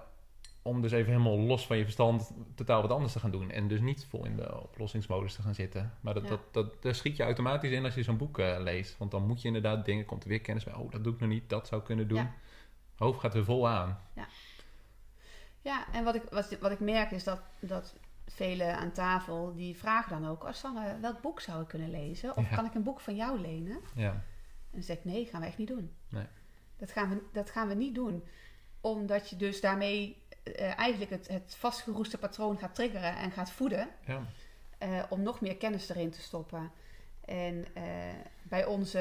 om 0.67 0.81
dus 0.81 0.91
even 0.91 1.11
helemaal 1.11 1.37
los 1.39 1.65
van 1.67 1.77
je 1.77 1.83
verstand 1.83 2.31
totaal 2.55 2.81
wat 2.81 2.91
anders 2.91 3.13
te 3.13 3.19
gaan 3.19 3.31
doen. 3.31 3.51
En 3.51 3.67
dus 3.67 3.79
niet 3.79 4.05
vol 4.09 4.25
in 4.25 4.35
de 4.35 4.61
oplossingsmodus 4.61 5.35
te 5.35 5.41
gaan 5.41 5.55
zitten. 5.55 5.93
Maar 6.01 6.13
dat, 6.13 6.23
Ja. 6.23 6.29
dat, 6.29 6.39
dat, 6.51 6.81
daar 6.83 6.95
schiet 6.95 7.17
je 7.17 7.23
automatisch 7.23 7.71
in 7.71 7.85
als 7.85 7.95
je 7.95 8.03
zo'n 8.03 8.17
boek 8.17 8.39
eh, 8.39 8.55
leest. 8.59 8.97
Want 8.97 9.11
dan 9.11 9.25
moet 9.27 9.41
je 9.41 9.47
inderdaad 9.47 9.85
dingen, 9.85 10.05
komt 10.05 10.23
er 10.23 10.29
weer 10.29 10.41
kennis 10.41 10.63
bij. 10.63 10.73
Oh, 10.73 10.91
dat 10.91 11.03
doe 11.03 11.13
ik 11.13 11.19
nog 11.19 11.29
niet, 11.29 11.49
dat 11.49 11.67
zou 11.67 11.81
kunnen 11.81 12.07
doen. 12.07 12.17
Ja. 12.17 12.33
Hoofd 12.95 13.19
gaat 13.19 13.33
weer 13.33 13.43
vol 13.45 13.67
aan. 13.69 13.99
ja 15.61 15.85
en 15.93 16.03
wat 16.03 16.15
ik, 16.15 16.23
wat, 16.29 16.57
wat 16.59 16.71
ik 16.71 16.79
merk 16.79 17.11
is 17.11 17.23
dat, 17.23 17.39
dat 17.59 17.95
velen 18.27 18.77
aan 18.77 18.91
tafel 18.91 19.53
die 19.55 19.77
vragen 19.77 20.21
dan 20.21 20.29
ook... 20.31 20.43
Oh 20.43 20.51
Sanne, 20.53 20.99
welk 21.01 21.21
boek 21.21 21.41
zou 21.41 21.61
ik 21.61 21.67
kunnen 21.67 21.89
lezen? 21.89 22.37
Of 22.37 22.49
Ja. 22.49 22.55
kan 22.55 22.65
ik 22.65 22.73
een 22.73 22.83
boek 22.83 22.99
van 22.99 23.15
jou 23.15 23.39
lenen? 23.39 23.79
Ja, 23.95 24.11
En 24.11 24.23
dan 24.71 24.81
zeg 24.83 24.97
ik, 24.97 25.05
nee, 25.05 25.25
gaan 25.25 25.41
we 25.41 25.47
echt 25.47 25.57
niet 25.57 25.67
doen. 25.67 25.91
Nee. 26.09 26.25
Dat, 26.77 26.91
gaan 26.91 27.09
we, 27.09 27.21
dat 27.33 27.49
gaan 27.49 27.67
we 27.67 27.73
niet 27.73 27.95
doen. 27.95 28.23
Omdat 28.81 29.29
je 29.29 29.35
dus 29.35 29.61
daarmee 29.61 30.23
eh, 30.45 30.77
eigenlijk 30.79 31.11
het, 31.11 31.27
het 31.27 31.55
vastgeroeste 31.57 32.17
patroon 32.17 32.57
gaat 32.57 32.75
triggeren 32.75 33.17
en 33.17 33.31
gaat 33.31 33.51
voeden. 33.51 33.87
ja. 34.05 34.21
eh, 34.77 35.03
om 35.09 35.21
nog 35.21 35.41
meer 35.41 35.57
kennis 35.57 35.89
erin 35.89 36.11
te 36.11 36.21
stoppen. 36.21 36.71
En 37.25 37.65
eh, 37.73 37.83
bij 38.43 38.65
onze, 38.65 38.99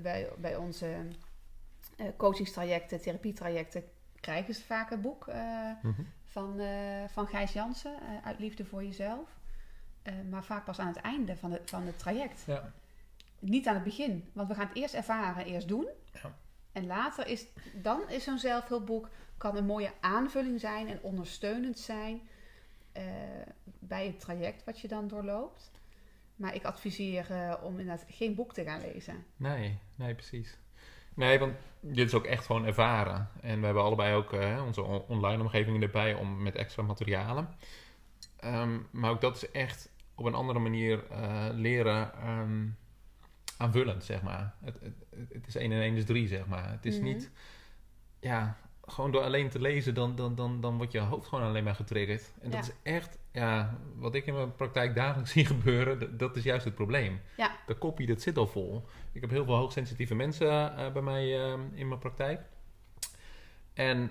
bij, 0.00 0.28
bij 0.38 0.56
onze 0.56 1.08
coachingstrajecten, 2.16 3.00
therapietrajecten, 3.00 3.84
krijgen 4.20 4.54
ze 4.54 4.62
vaak 4.64 4.90
een 4.90 5.00
boek 5.00 5.26
Mhm. 5.82 6.02
van, 6.24 6.60
van 7.08 7.26
Gijs 7.26 7.52
Jansen, 7.52 7.94
Uit 8.24 8.38
Liefde 8.38 8.64
voor 8.64 8.84
Jezelf. 8.84 9.28
Maar 10.30 10.44
vaak 10.44 10.64
pas 10.64 10.78
aan 10.78 10.86
het 10.86 10.96
einde 11.00 11.36
van, 11.36 11.50
de, 11.50 11.60
van 11.64 11.82
het 11.86 11.98
traject. 11.98 12.42
ja. 12.46 12.72
Niet 13.38 13.66
aan 13.66 13.74
het 13.74 13.84
begin, 13.84 14.30
want 14.32 14.48
we 14.48 14.54
gaan 14.54 14.66
het 14.66 14.76
eerst 14.76 14.94
ervaren, 14.94 15.44
eerst 15.46 15.68
doen. 15.68 15.88
Ja. 16.12 16.34
En 16.72 16.86
later 16.86 17.26
is, 17.26 17.46
dan 17.74 18.08
is 18.08 18.24
zo'n 18.24 18.38
zelfhulpboek 18.38 19.08
kan 19.38 19.56
een 19.56 19.66
mooie 19.66 19.92
aanvulling 20.00 20.60
zijn 20.60 20.88
en 20.88 21.02
ondersteunend 21.02 21.78
zijn 21.78 22.20
eh, 22.92 23.04
bij 23.78 24.06
het 24.06 24.20
traject 24.20 24.64
wat 24.64 24.80
je 24.80 24.88
dan 24.88 25.08
doorloopt. 25.08 25.70
Maar 26.36 26.54
ik 26.54 26.64
adviseer 26.64 27.30
eh, 27.30 27.54
om 27.62 27.78
inderdaad 27.78 28.04
geen 28.08 28.34
boek 28.34 28.54
te 28.54 28.64
gaan 28.64 28.80
lezen. 28.80 29.24
Nee, 29.36 29.78
nee, 29.94 30.14
precies. 30.14 30.58
Nee, 31.14 31.38
want 31.38 31.54
dit 31.80 32.06
is 32.06 32.14
ook 32.14 32.24
echt 32.24 32.46
gewoon 32.46 32.64
ervaren. 32.64 33.28
En 33.40 33.58
we 33.58 33.64
hebben 33.64 33.82
allebei 33.84 34.14
ook 34.14 34.32
uh, 34.32 34.62
onze 34.66 34.82
online 34.82 35.42
omgeving 35.42 35.82
erbij 35.82 36.14
om 36.14 36.42
met 36.42 36.54
extra 36.54 36.82
materialen. 36.82 37.48
Ehm, 38.36 38.78
maar 38.90 39.10
ook 39.10 39.20
dat 39.20 39.36
is 39.36 39.50
echt 39.50 39.90
op 40.14 40.24
een 40.24 40.34
andere 40.34 40.58
manier 40.58 41.04
uh, 41.10 41.46
leren 41.52 42.12
ehm, 42.14 42.66
aanvullend, 43.56 44.04
zeg 44.04 44.22
maar. 44.22 44.54
Het, 44.64 44.80
het, 44.80 44.94
het, 45.32 45.46
is 45.46 45.54
1 45.54 45.72
en 45.72 45.80
1 45.80 45.94
is 45.96 46.04
3, 46.04 46.28
zeg 46.28 46.46
maar. 46.46 46.70
Het 46.70 46.86
is 46.86 46.94
Mhm. 46.96 47.04
niet, 47.04 47.30
ja, 48.20 48.56
gewoon 48.88 49.10
door 49.12 49.22
alleen 49.22 49.48
te 49.48 49.60
lezen, 49.60 49.94
dan, 49.94 50.16
dan, 50.16 50.34
dan, 50.34 50.60
dan 50.60 50.76
wordt 50.76 50.92
je 50.92 50.98
hoofd 51.00 51.26
gewoon 51.28 51.44
alleen 51.44 51.64
maar 51.64 51.74
getriggerd. 51.74 52.32
En 52.42 52.50
dat 52.50 52.66
Ja. 52.66 52.72
is 52.72 52.92
echt, 52.92 53.18
ja, 53.32 53.78
wat 53.96 54.14
ik 54.14 54.26
in 54.26 54.34
mijn 54.34 54.54
praktijk 54.54 54.94
dagelijks 54.94 55.32
zie 55.36 55.44
gebeuren, 55.46 56.16
dat 56.18 56.36
is 56.36 56.42
juist 56.42 56.64
het 56.64 56.74
probleem. 56.74 57.20
Ja. 57.36 57.50
De 57.66 57.74
kopie, 57.74 58.06
dat 58.06 58.22
zit 58.22 58.36
al 58.36 58.46
vol. 58.46 58.84
Ik 59.12 59.20
heb 59.20 59.30
heel 59.30 59.44
veel 59.44 59.54
hoogsensitieve 59.56 60.14
mensen 60.14 60.76
eh, 60.76 60.92
bij 60.92 61.02
mij 61.02 61.40
eh, 61.44 61.52
in 61.72 61.88
mijn 61.88 62.00
praktijk. 62.00 62.40
En 63.74 64.10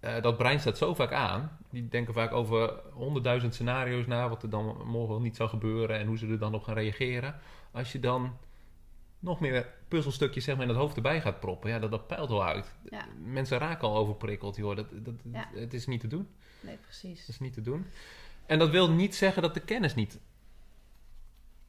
eh, 0.00 0.22
dat 0.22 0.36
brein 0.36 0.60
staat 0.60 0.78
zo 0.78 0.94
vaak 0.94 1.12
aan. 1.12 1.58
Die 1.70 1.88
denken 1.88 2.14
vaak 2.14 2.32
over 2.32 2.80
honderdduizend 2.92 3.54
scenario's 3.54 4.06
na, 4.06 4.28
wat 4.28 4.42
er 4.42 4.50
dan 4.50 4.76
morgen 4.86 5.22
niet 5.22 5.36
zou 5.36 5.48
gebeuren 5.48 5.98
en 5.98 6.06
hoe 6.06 6.18
ze 6.18 6.26
er 6.26 6.38
dan 6.38 6.54
op 6.54 6.62
gaan 6.62 6.74
reageren. 6.74 7.34
Als 7.70 7.92
je 7.92 8.00
dan 8.00 8.36
nog 9.18 9.40
meer 9.40 9.66
puzzelstukjes 9.88 10.44
zeg 10.44 10.54
maar, 10.54 10.64
in 10.64 10.70
het 10.70 10.78
hoofd 10.78 10.96
erbij 10.96 11.20
gaat 11.20 11.40
proppen, 11.40 11.70
ja, 11.70 11.78
dat, 11.78 11.90
dat 11.90 12.06
peilt 12.06 12.28
wel 12.28 12.44
uit. 12.44 12.74
Ja. 12.90 13.04
Mensen 13.24 13.58
raken 13.58 13.88
al 13.88 13.96
overprikkeld, 13.96 14.56
joh. 14.56 14.76
Dat, 14.76 14.86
dat, 14.92 15.14
Ja. 15.32 15.50
Het 15.54 15.74
is 15.74 15.86
niet 15.86 16.00
te 16.00 16.06
doen. 16.08 16.28
Nee, 16.60 16.76
precies. 16.76 17.18
Dat 17.20 17.28
is 17.28 17.40
niet 17.40 17.52
te 17.52 17.62
doen. 17.62 17.86
En 18.46 18.58
dat 18.58 18.70
wil 18.70 18.90
niet 18.90 19.14
zeggen 19.14 19.42
dat 19.42 19.54
de 19.54 19.60
kennis 19.60 19.94
niet 19.94 20.18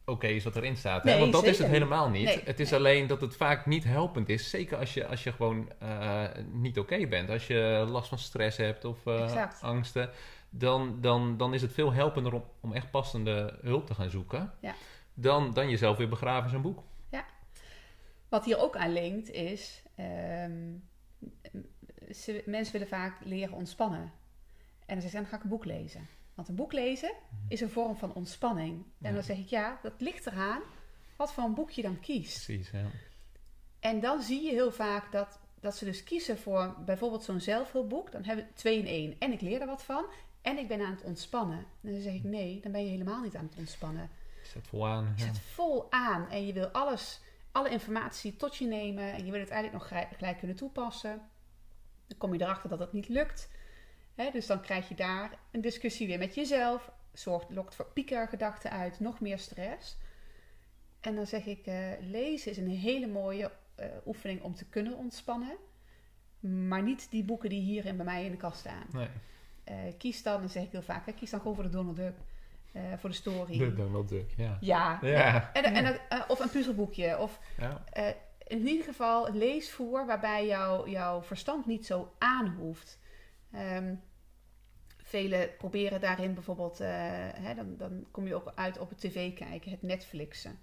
oké 0.09 0.27
is 0.27 0.43
wat 0.43 0.55
erin 0.55 0.77
staat. 0.77 1.03
hè? 1.03 1.19
Want 1.19 1.31
dat 1.31 1.43
is 1.43 1.57
het 1.57 1.67
helemaal 1.67 2.09
niet. 2.09 2.25
Nee, 2.25 2.41
het 2.43 2.59
is 2.59 2.69
nee. 2.69 2.79
alleen 2.79 3.07
dat 3.07 3.21
het 3.21 3.35
vaak 3.35 3.65
niet 3.65 3.83
helpend 3.83 4.29
is. 4.29 4.49
Zeker 4.49 4.77
als 4.77 4.93
je, 4.93 5.07
als 5.07 5.23
je 5.23 5.31
gewoon 5.31 5.71
eh, 5.79 6.23
niet 6.51 6.79
oké 6.79 7.07
bent. 7.07 7.29
Als 7.29 7.47
je 7.47 7.85
last 7.89 8.09
van 8.09 8.17
stress 8.17 8.57
hebt 8.57 8.85
of 8.85 9.05
eh, 9.05 9.45
angsten. 9.61 10.09
Dan, 10.49 10.97
dan, 11.01 11.37
dan 11.37 11.53
is 11.53 11.61
het 11.61 11.73
veel 11.73 11.93
helpender 11.93 12.33
om, 12.33 12.43
om 12.59 12.73
echt 12.73 12.91
passende 12.91 13.57
hulp 13.61 13.85
te 13.87 13.93
gaan 13.93 14.09
zoeken. 14.09 14.53
Ja. 14.59 14.73
Dan, 15.13 15.53
dan 15.53 15.69
jezelf 15.69 15.97
weer 15.97 16.09
begraven 16.09 16.43
in 16.43 16.49
zo'n 16.49 16.61
boek. 16.61 16.83
Wat 18.29 18.45
hier 18.45 18.57
ook 18.57 18.75
aan 18.75 18.93
linkt 18.93 19.29
is, 19.31 19.83
ehm, 19.95 20.75
ze, 22.11 22.43
mensen 22.45 22.73
willen 22.73 22.87
vaak 22.87 23.25
leren 23.25 23.53
ontspannen. 23.53 24.01
En 24.85 24.95
dan 24.95 25.01
zeggen 25.01 25.09
ze, 25.09 25.15
dan 25.17 25.25
ga 25.25 25.35
ik 25.35 25.43
een 25.43 25.49
boek 25.49 25.65
lezen. 25.65 26.07
Want 26.35 26.47
een 26.47 26.55
boek 26.55 26.73
lezen 26.73 27.11
is 27.47 27.61
een 27.61 27.69
vorm 27.69 27.95
van 27.95 28.13
ontspanning. 28.13 28.83
En 29.01 29.13
dan 29.13 29.23
zeg 29.23 29.37
ik, 29.37 29.47
ja, 29.47 29.79
dat 29.81 29.93
ligt 29.97 30.25
eraan 30.25 30.61
wat 31.15 31.33
voor 31.33 31.43
een 31.43 31.53
boek 31.53 31.69
je 31.69 31.81
dan 31.81 31.99
kiest. 31.99 32.45
Precies, 32.45 32.69
ja. 32.71 32.85
En 33.79 33.99
dan 33.99 34.21
zie 34.21 34.41
je 34.43 34.49
heel 34.51 34.71
vaak 34.71 35.11
dat, 35.11 35.39
dat 35.59 35.75
ze 35.75 35.85
dus 35.85 36.03
kiezen 36.03 36.37
voor 36.37 36.75
bijvoorbeeld 36.85 37.23
zo'n 37.23 37.39
zelfhulpboek. 37.39 38.11
Dan 38.11 38.23
hebben 38.23 38.45
we 38.45 38.53
twee 38.53 38.77
in 38.79 38.87
één. 38.87 39.15
En 39.19 39.31
ik 39.31 39.41
leer 39.41 39.61
er 39.61 39.67
wat 39.67 39.83
van. 39.83 40.05
En 40.41 40.57
ik 40.57 40.67
ben 40.67 40.81
aan 40.81 40.91
het 40.91 41.03
ontspannen. 41.03 41.57
En 41.81 41.91
dan 41.91 42.01
zeg 42.01 42.13
ik, 42.13 42.23
nee, 42.23 42.59
dan 42.61 42.71
ben 42.71 42.83
je 42.83 42.89
helemaal 42.89 43.21
niet 43.21 43.35
aan 43.35 43.45
het 43.49 43.57
ontspannen. 43.57 44.09
Zet 44.43 44.67
vol 44.67 44.87
aan. 44.87 45.13
Je 45.15 45.23
Ja. 45.25 45.33
zet 45.33 45.39
vol 45.41 45.91
aan 45.91 46.29
en 46.29 46.45
je 46.45 46.53
wil 46.53 46.67
alles, 46.67 47.21
alle 47.51 47.69
informatie 47.69 48.35
tot 48.35 48.55
je 48.55 48.65
nemen 48.67 49.11
en 49.13 49.25
je 49.25 49.31
wil 49.31 49.39
het 49.39 49.49
eigenlijk 49.49 49.89
nog 49.91 50.07
gelijk, 50.17 50.37
kunnen 50.37 50.55
toepassen. 50.57 51.21
Dan 52.07 52.17
kom 52.17 52.33
je 52.33 52.41
erachter 52.41 52.69
dat 52.69 52.79
het 52.79 52.93
niet 52.93 53.07
lukt. 53.07 53.49
Dus 54.33 54.47
dan 54.47 54.61
krijg 54.61 54.87
je 54.89 54.95
daar 54.95 55.31
een 55.51 55.61
discussie 55.61 56.07
weer 56.07 56.17
met 56.17 56.35
jezelf. 56.35 56.91
Zorgt, 57.13 57.49
lokt 57.49 57.75
voor 57.75 57.85
piekergedachten 57.85 58.71
uit, 58.71 58.99
nog 58.99 59.19
meer 59.19 59.39
stress. 59.39 59.97
En 60.99 61.15
dan 61.15 61.27
zeg 61.27 61.45
ik, 61.45 61.65
eh, 61.65 61.91
lezen 61.99 62.51
is 62.51 62.57
een 62.57 62.69
hele 62.69 63.07
mooie 63.07 63.51
eh, 63.75 63.87
oefening 64.05 64.41
om 64.41 64.55
te 64.55 64.65
kunnen 64.65 64.97
ontspannen. 64.97 65.55
Maar 66.39 66.83
niet 66.83 67.11
die 67.11 67.23
boeken 67.23 67.49
die 67.49 67.61
hier 67.61 67.85
in- 67.85 67.95
bij 67.95 68.05
mij 68.05 68.25
in 68.25 68.31
de 68.31 68.37
kast 68.37 68.59
staan. 68.59 68.85
Nee, 68.91 69.07
Eh, 69.63 69.75
kies 69.97 70.23
dan, 70.23 70.39
dan 70.39 70.49
zeg 70.49 70.63
ik 70.63 70.71
heel 70.71 70.81
vaak, 70.81 71.05
hè, 71.05 71.11
kies 71.13 71.29
dan 71.29 71.39
gewoon 71.39 71.55
voor 71.55 71.63
de 71.63 71.69
Donald 71.69 71.95
Duck. 71.95 72.15
Eh, 72.71 72.81
voor 72.97 73.09
de 73.09 73.15
story. 73.15 73.57
de 73.57 73.73
Donald 73.73 74.09
Duck, 74.09 74.33
ja. 74.37 74.57
Ja, 74.59 74.99
Ja. 75.01 75.53
en, 75.53 75.63
en, 75.63 75.99
eh, 76.09 76.21
of 76.27 76.39
een 76.39 76.49
puzzelboekje. 76.49 77.17
Of 77.17 77.39
ja. 77.57 77.83
eh, 77.91 78.07
in 78.47 78.67
ieder 78.67 78.85
geval 78.85 79.33
leesvoer 79.33 80.05
waarbij 80.05 80.45
jou, 80.47 80.89
jouw 80.89 81.21
verstand 81.21 81.65
niet 81.65 81.85
zo 81.85 82.13
aanhoeft. 82.17 82.99
Ehm 83.51 83.93
Velen 85.09 85.49
proberen 85.57 86.01
daarin 86.01 86.33
bijvoorbeeld, 86.33 86.79
eh, 86.79 86.87
hè, 87.33 87.55
dan, 87.55 87.77
dan 87.77 88.05
kom 88.11 88.27
je 88.27 88.35
ook 88.35 88.51
uit 88.55 88.77
op 88.79 88.89
het 88.89 88.99
tv 88.99 89.33
kijken, 89.33 89.71
het 89.71 89.81
Netflixen. 89.81 90.59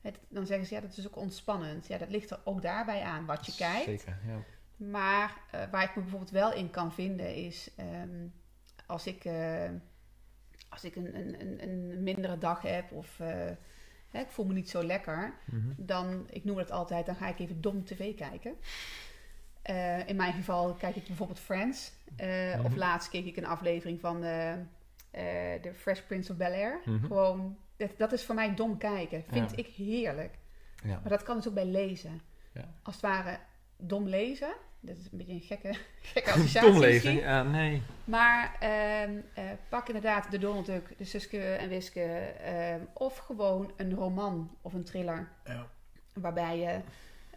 Het, 0.00 0.18
dan 0.28 0.46
zeggen 0.46 0.66
ze, 0.66 0.74
ja, 0.74 0.80
dat 0.80 0.96
is 0.96 1.06
ook 1.06 1.16
ontspannend. 1.16 1.86
Ja, 1.86 1.98
dat 1.98 2.10
ligt 2.10 2.30
er 2.30 2.40
ook 2.44 2.62
daarbij 2.62 3.02
aan 3.02 3.26
wat 3.26 3.46
je 3.46 3.54
kijkt. 3.54 3.84
Zeker, 3.84 4.18
ja. 4.26 4.38
Maar 4.76 5.40
eh, 5.50 5.60
waar 5.70 5.82
ik 5.82 5.94
me 5.96 6.00
bijvoorbeeld 6.02 6.30
wel 6.30 6.52
in 6.52 6.70
kan 6.70 6.92
vinden 6.92 7.34
is 7.34 7.70
ehm, 7.76 8.26
als 8.86 9.06
ik, 9.06 9.24
eh, 9.24 9.70
als 10.72 10.84
ik 10.84 10.96
een, 10.96 11.16
een, 11.16 11.62
een, 11.62 12.02
mindere 12.02 12.38
dag 12.38 12.62
heb 12.62 12.92
of 12.92 13.20
eh, 13.20 13.28
hè, 14.10 14.20
ik 14.20 14.30
voel 14.30 14.44
me 14.46 14.52
niet 14.52 14.70
zo 14.70 14.82
lekker, 14.84 15.34
Mhm. 15.44 15.68
dan, 15.76 16.26
ik 16.30 16.44
noem 16.44 16.58
het 16.58 16.70
altijd, 16.70 17.06
dan 17.06 17.14
ga 17.16 17.28
ik 17.28 17.38
even 17.38 17.60
dom 17.60 17.84
tv 17.84 18.14
kijken. 18.14 18.54
Eh, 19.62 20.08
in 20.08 20.16
mijn 20.16 20.32
geval 20.32 20.74
kijk 20.74 20.96
ik 20.96 21.06
bijvoorbeeld 21.06 21.38
Friends. 21.40 21.92
Eh, 22.16 22.54
Of 22.64 22.68
Mhm. 22.70 22.78
laatst 22.78 23.10
keek 23.10 23.24
ik 23.26 23.36
een 23.36 23.46
aflevering 23.46 24.00
van 24.00 24.20
The 24.20 25.72
Fresh 25.76 26.00
Prince 26.00 26.30
of 26.32 26.36
Bel-Air. 26.38 26.80
Mhm. 26.84 27.06
Gewoon, 27.06 27.58
dat, 27.76 27.90
dat 27.96 28.12
is 28.12 28.24
voor 28.24 28.34
mij 28.34 28.54
dom 28.54 28.78
kijken. 28.78 29.24
Vind 29.28 29.50
Ja. 29.50 29.56
ik 29.56 29.66
heerlijk. 29.66 30.38
Ja. 30.84 31.00
Maar 31.00 31.08
dat 31.08 31.22
kan 31.22 31.36
dus 31.36 31.48
ook 31.48 31.54
bij 31.54 31.66
lezen. 31.66 32.20
Ja. 32.52 32.74
Als 32.82 32.94
het 32.94 33.04
ware 33.04 33.38
dom 33.76 34.08
lezen. 34.08 34.52
Dat 34.84 34.96
is 34.96 35.08
een 35.12 35.18
beetje 35.18 35.32
een 35.32 35.40
gekke, 35.40 35.74
gekke 36.12 36.30
associatie 36.32 37.10
ja, 37.20 37.42
nee. 37.42 37.82
Maar 38.04 38.56
ehm, 38.60 39.16
eh, 39.34 39.44
pak 39.68 39.86
inderdaad 39.86 40.30
de 40.30 40.38
Donald 40.38 40.66
Duck, 40.66 40.94
de 40.98 41.04
Suske 41.04 41.40
en 41.40 41.68
Wiske. 41.68 42.00
ehm, 42.02 42.80
of 42.92 43.16
gewoon 43.18 43.72
een 43.76 43.94
roman 43.94 44.56
of 44.62 44.72
een 44.72 44.84
thriller. 44.84 45.28
Ja. 45.44 45.66
Waarbij 46.14 46.58
je 46.58 46.80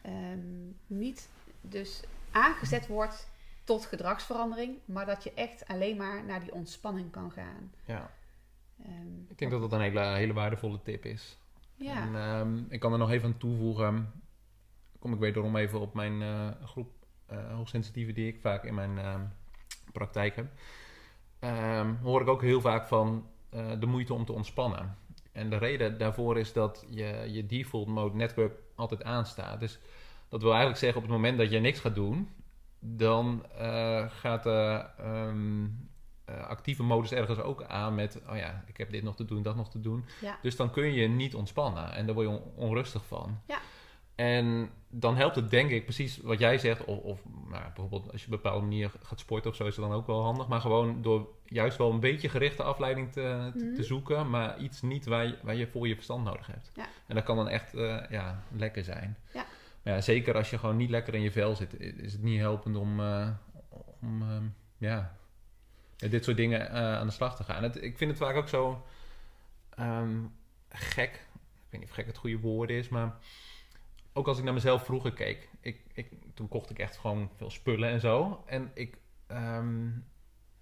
ehm, 0.01 0.67
niet 0.87 1.29
dus 1.61 2.03
aangezet 2.31 2.87
wordt 2.87 3.29
tot 3.63 3.85
gedragsverandering. 3.85 4.77
Maar 4.85 5.05
dat 5.05 5.23
je 5.23 5.33
echt 5.33 5.67
alleen 5.67 5.97
maar 5.97 6.23
naar 6.25 6.39
die 6.39 6.53
ontspanning 6.53 7.11
kan 7.11 7.31
gaan. 7.31 7.71
ja. 7.85 8.11
Ehm, 8.85 9.19
Ik 9.27 9.37
denk 9.37 9.51
dat 9.51 9.61
dat 9.61 9.71
een 9.71 9.81
hele, 9.81 9.99
hele 10.05 10.33
waardevolle 10.33 10.81
tip 10.83 11.05
is. 11.05 11.37
ja, 11.75 12.01
En, 12.01 12.15
ehm, 12.15 12.57
ik 12.69 12.79
kan 12.79 12.91
er 12.91 12.97
nog 12.97 13.11
even 13.11 13.27
aan 13.27 13.37
toevoegen. 13.37 14.11
Kom 14.99 15.13
ik 15.13 15.19
wederom 15.19 15.55
even 15.55 15.79
op 15.79 15.93
mijn 15.93 16.21
eh, 16.21 16.47
groep 16.63 17.04
eh 17.25 17.37
hoogsensitieven 17.53 18.13
die 18.13 18.27
ik 18.27 18.39
vaak 18.41 18.63
in 18.63 18.73
mijn 18.73 18.97
ehm, 18.97 19.21
praktijk 19.91 20.35
heb. 20.35 20.45
Ehm, 21.39 21.93
hoor 22.01 22.21
ik 22.21 22.27
ook 22.27 22.41
heel 22.41 22.61
vaak 22.61 22.87
van 22.87 23.27
eh, 23.49 23.71
de 23.79 23.85
moeite 23.85 24.13
om 24.13 24.25
te 24.25 24.33
ontspannen. 24.33 24.97
En 25.31 25.49
de 25.49 25.57
reden 25.57 25.97
daarvoor 25.97 26.37
is 26.39 26.53
dat 26.53 26.85
je, 26.89 27.25
je 27.31 27.45
default 27.45 27.87
mode 27.87 28.15
network 28.15 28.53
altijd 28.75 29.03
aanstaat. 29.03 29.59
Dus 29.59 29.79
dat 30.29 30.41
wil 30.41 30.49
eigenlijk 30.49 30.79
zeggen 30.79 31.01
op 31.01 31.07
het 31.07 31.15
moment 31.17 31.37
dat 31.37 31.51
je 31.51 31.59
niks 31.59 31.79
gaat 31.79 31.95
doen, 31.95 32.29
dan 32.79 33.45
eh, 33.57 34.05
gaat 34.09 34.43
de 34.43 34.85
ehm, 34.97 35.63
eh, 36.25 36.47
actieve 36.47 36.83
modus 36.83 37.11
ergens 37.11 37.39
ook 37.39 37.63
aan 37.63 37.95
met, 37.95 38.21
oh 38.29 38.37
ja, 38.37 38.63
ik 38.67 38.77
heb 38.77 38.91
dit 38.91 39.03
nog 39.03 39.15
te 39.15 39.25
doen, 39.25 39.43
dat 39.43 39.55
nog 39.55 39.69
te 39.69 39.79
doen. 39.81 40.05
ja, 40.21 40.37
Dus 40.41 40.55
dan 40.55 40.71
kun 40.71 40.93
je 40.93 41.07
niet 41.07 41.35
ontspannen 41.35 41.91
en 41.93 42.05
daar 42.05 42.15
word 42.15 42.27
je 42.27 42.33
on- 42.33 42.51
onrustig 42.55 43.05
van. 43.05 43.39
Ja. 43.47 43.57
En 44.15 44.69
dan 44.89 45.15
helpt 45.15 45.35
het 45.35 45.49
denk 45.49 45.69
ik 45.69 45.83
precies 45.83 46.17
wat 46.17 46.39
jij 46.39 46.57
zegt, 46.57 46.85
of, 46.85 46.99
of 46.99 47.21
nou, 47.49 47.63
bijvoorbeeld 47.63 48.11
als 48.11 48.21
je 48.21 48.27
op 48.27 48.33
een 48.33 48.41
bepaalde 48.41 48.61
manier 48.65 48.91
gaat 49.03 49.19
sporten 49.19 49.49
of 49.51 49.55
zo, 49.55 49.65
is 49.65 49.75
het 49.75 49.85
dan 49.85 49.93
ook 49.93 50.07
wel 50.07 50.23
handig. 50.23 50.47
Maar 50.47 50.61
gewoon 50.61 51.01
door 51.01 51.27
juist 51.45 51.77
wel 51.77 51.91
een 51.91 51.99
beetje 51.99 52.29
gerichte 52.29 52.63
afleiding 52.63 53.11
te, 53.11 53.51
te, 53.57 53.63
Mhm. 53.65 53.75
te 53.75 53.83
zoeken, 53.83 54.29
maar 54.29 54.59
iets 54.59 54.81
niet 54.81 55.05
waar 55.05 55.25
je, 55.25 55.37
waar 55.43 55.55
je 55.55 55.67
voor 55.67 55.87
je 55.87 55.95
verstand 55.95 56.23
nodig 56.23 56.47
hebt. 56.47 56.71
Ja. 56.75 56.85
En 57.07 57.15
dat 57.15 57.23
kan 57.23 57.35
dan 57.35 57.49
echt 57.49 57.73
eh, 57.73 57.97
ja, 58.09 58.43
lekker 58.51 58.83
zijn. 58.83 59.17
Ja. 59.33 59.45
Maar 59.83 59.93
ja, 59.93 60.01
zeker 60.01 60.35
als 60.35 60.49
je 60.49 60.57
gewoon 60.57 60.77
niet 60.77 60.89
lekker 60.89 61.13
in 61.13 61.21
je 61.21 61.31
vel 61.31 61.55
zit, 61.55 61.79
is 61.79 62.11
het 62.13 62.21
niet 62.23 62.39
helpend 62.39 62.75
om, 62.75 62.99
eh, 62.99 63.29
om 64.01 64.21
ehm, 64.21 64.43
ja, 64.77 65.15
dit 65.95 66.23
soort 66.23 66.37
dingen 66.37 66.69
eh, 66.69 66.75
aan 66.95 67.07
de 67.07 67.13
slag 67.13 67.35
te 67.35 67.43
gaan. 67.43 67.63
Het, 67.63 67.83
ik 67.83 67.97
vind 67.97 68.09
het 68.11 68.19
vaak 68.19 68.35
ook 68.35 68.47
zo 68.49 68.85
ehm, 69.75 70.17
gek. 70.69 71.13
Ik 71.13 71.71
weet 71.71 71.79
niet 71.79 71.89
of 71.89 71.95
gek 71.95 72.05
het 72.05 72.17
goede 72.17 72.39
woord 72.39 72.69
is, 72.69 72.89
maar 72.89 73.15
ook 74.17 74.27
als 74.27 74.37
ik 74.37 74.43
naar 74.43 74.53
mezelf 74.53 74.85
vroeger 74.85 75.13
keek, 75.13 75.49
ik, 75.59 75.81
ik, 75.93 76.11
toen 76.33 76.47
kocht 76.47 76.69
ik 76.69 76.79
echt 76.79 76.97
gewoon 76.97 77.29
veel 77.35 77.49
spullen 77.49 77.89
en 77.89 77.99
zo. 77.99 78.43
En 78.45 78.71
ik, 78.73 78.97
ehm, 79.27 79.89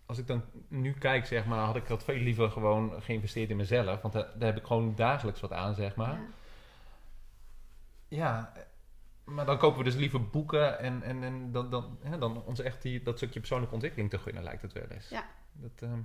als 0.05 0.17
ik 0.17 0.27
dan 0.27 0.43
nu 0.67 0.93
kijk, 0.93 1.25
zeg 1.25 1.45
maar, 1.45 1.65
had 1.65 1.75
ik 1.75 1.87
dat 1.87 2.03
veel 2.03 2.15
liever 2.15 2.51
gewoon 2.51 3.01
geïnvesteerd 3.01 3.49
in 3.49 3.57
mezelf. 3.57 4.01
Want 4.01 4.13
daar, 4.13 4.27
daar 4.35 4.47
heb 4.47 4.57
ik 4.57 4.65
gewoon 4.65 4.95
dagelijks 4.95 5.39
wat 5.39 5.51
aan, 5.51 5.75
zeg 5.75 5.95
maar. 5.95 6.19
ja. 6.19 6.27
Ja, 8.07 8.53
maar 9.23 9.45
dan 9.45 9.57
kopen 9.57 9.77
we 9.77 9.83
dus 9.83 9.95
liever 9.95 10.29
boeken 10.29 10.79
en, 10.79 11.03
en, 11.03 11.23
en 11.23 11.51
dan, 11.51 11.69
dan, 11.69 11.97
hè, 12.01 12.17
dan 12.17 12.43
ons 12.43 12.59
echt 12.59 12.81
die, 12.81 13.03
dat 13.03 13.17
stukje 13.17 13.39
persoonlijke 13.39 13.73
ontwikkeling 13.73 14.09
te 14.09 14.19
gunnen, 14.19 14.43
lijkt 14.43 14.61
het 14.61 14.73
wel 14.73 14.87
eens. 14.87 15.09
Ja. 15.09 15.25
Dat, 15.53 15.71
ehm, 15.79 15.99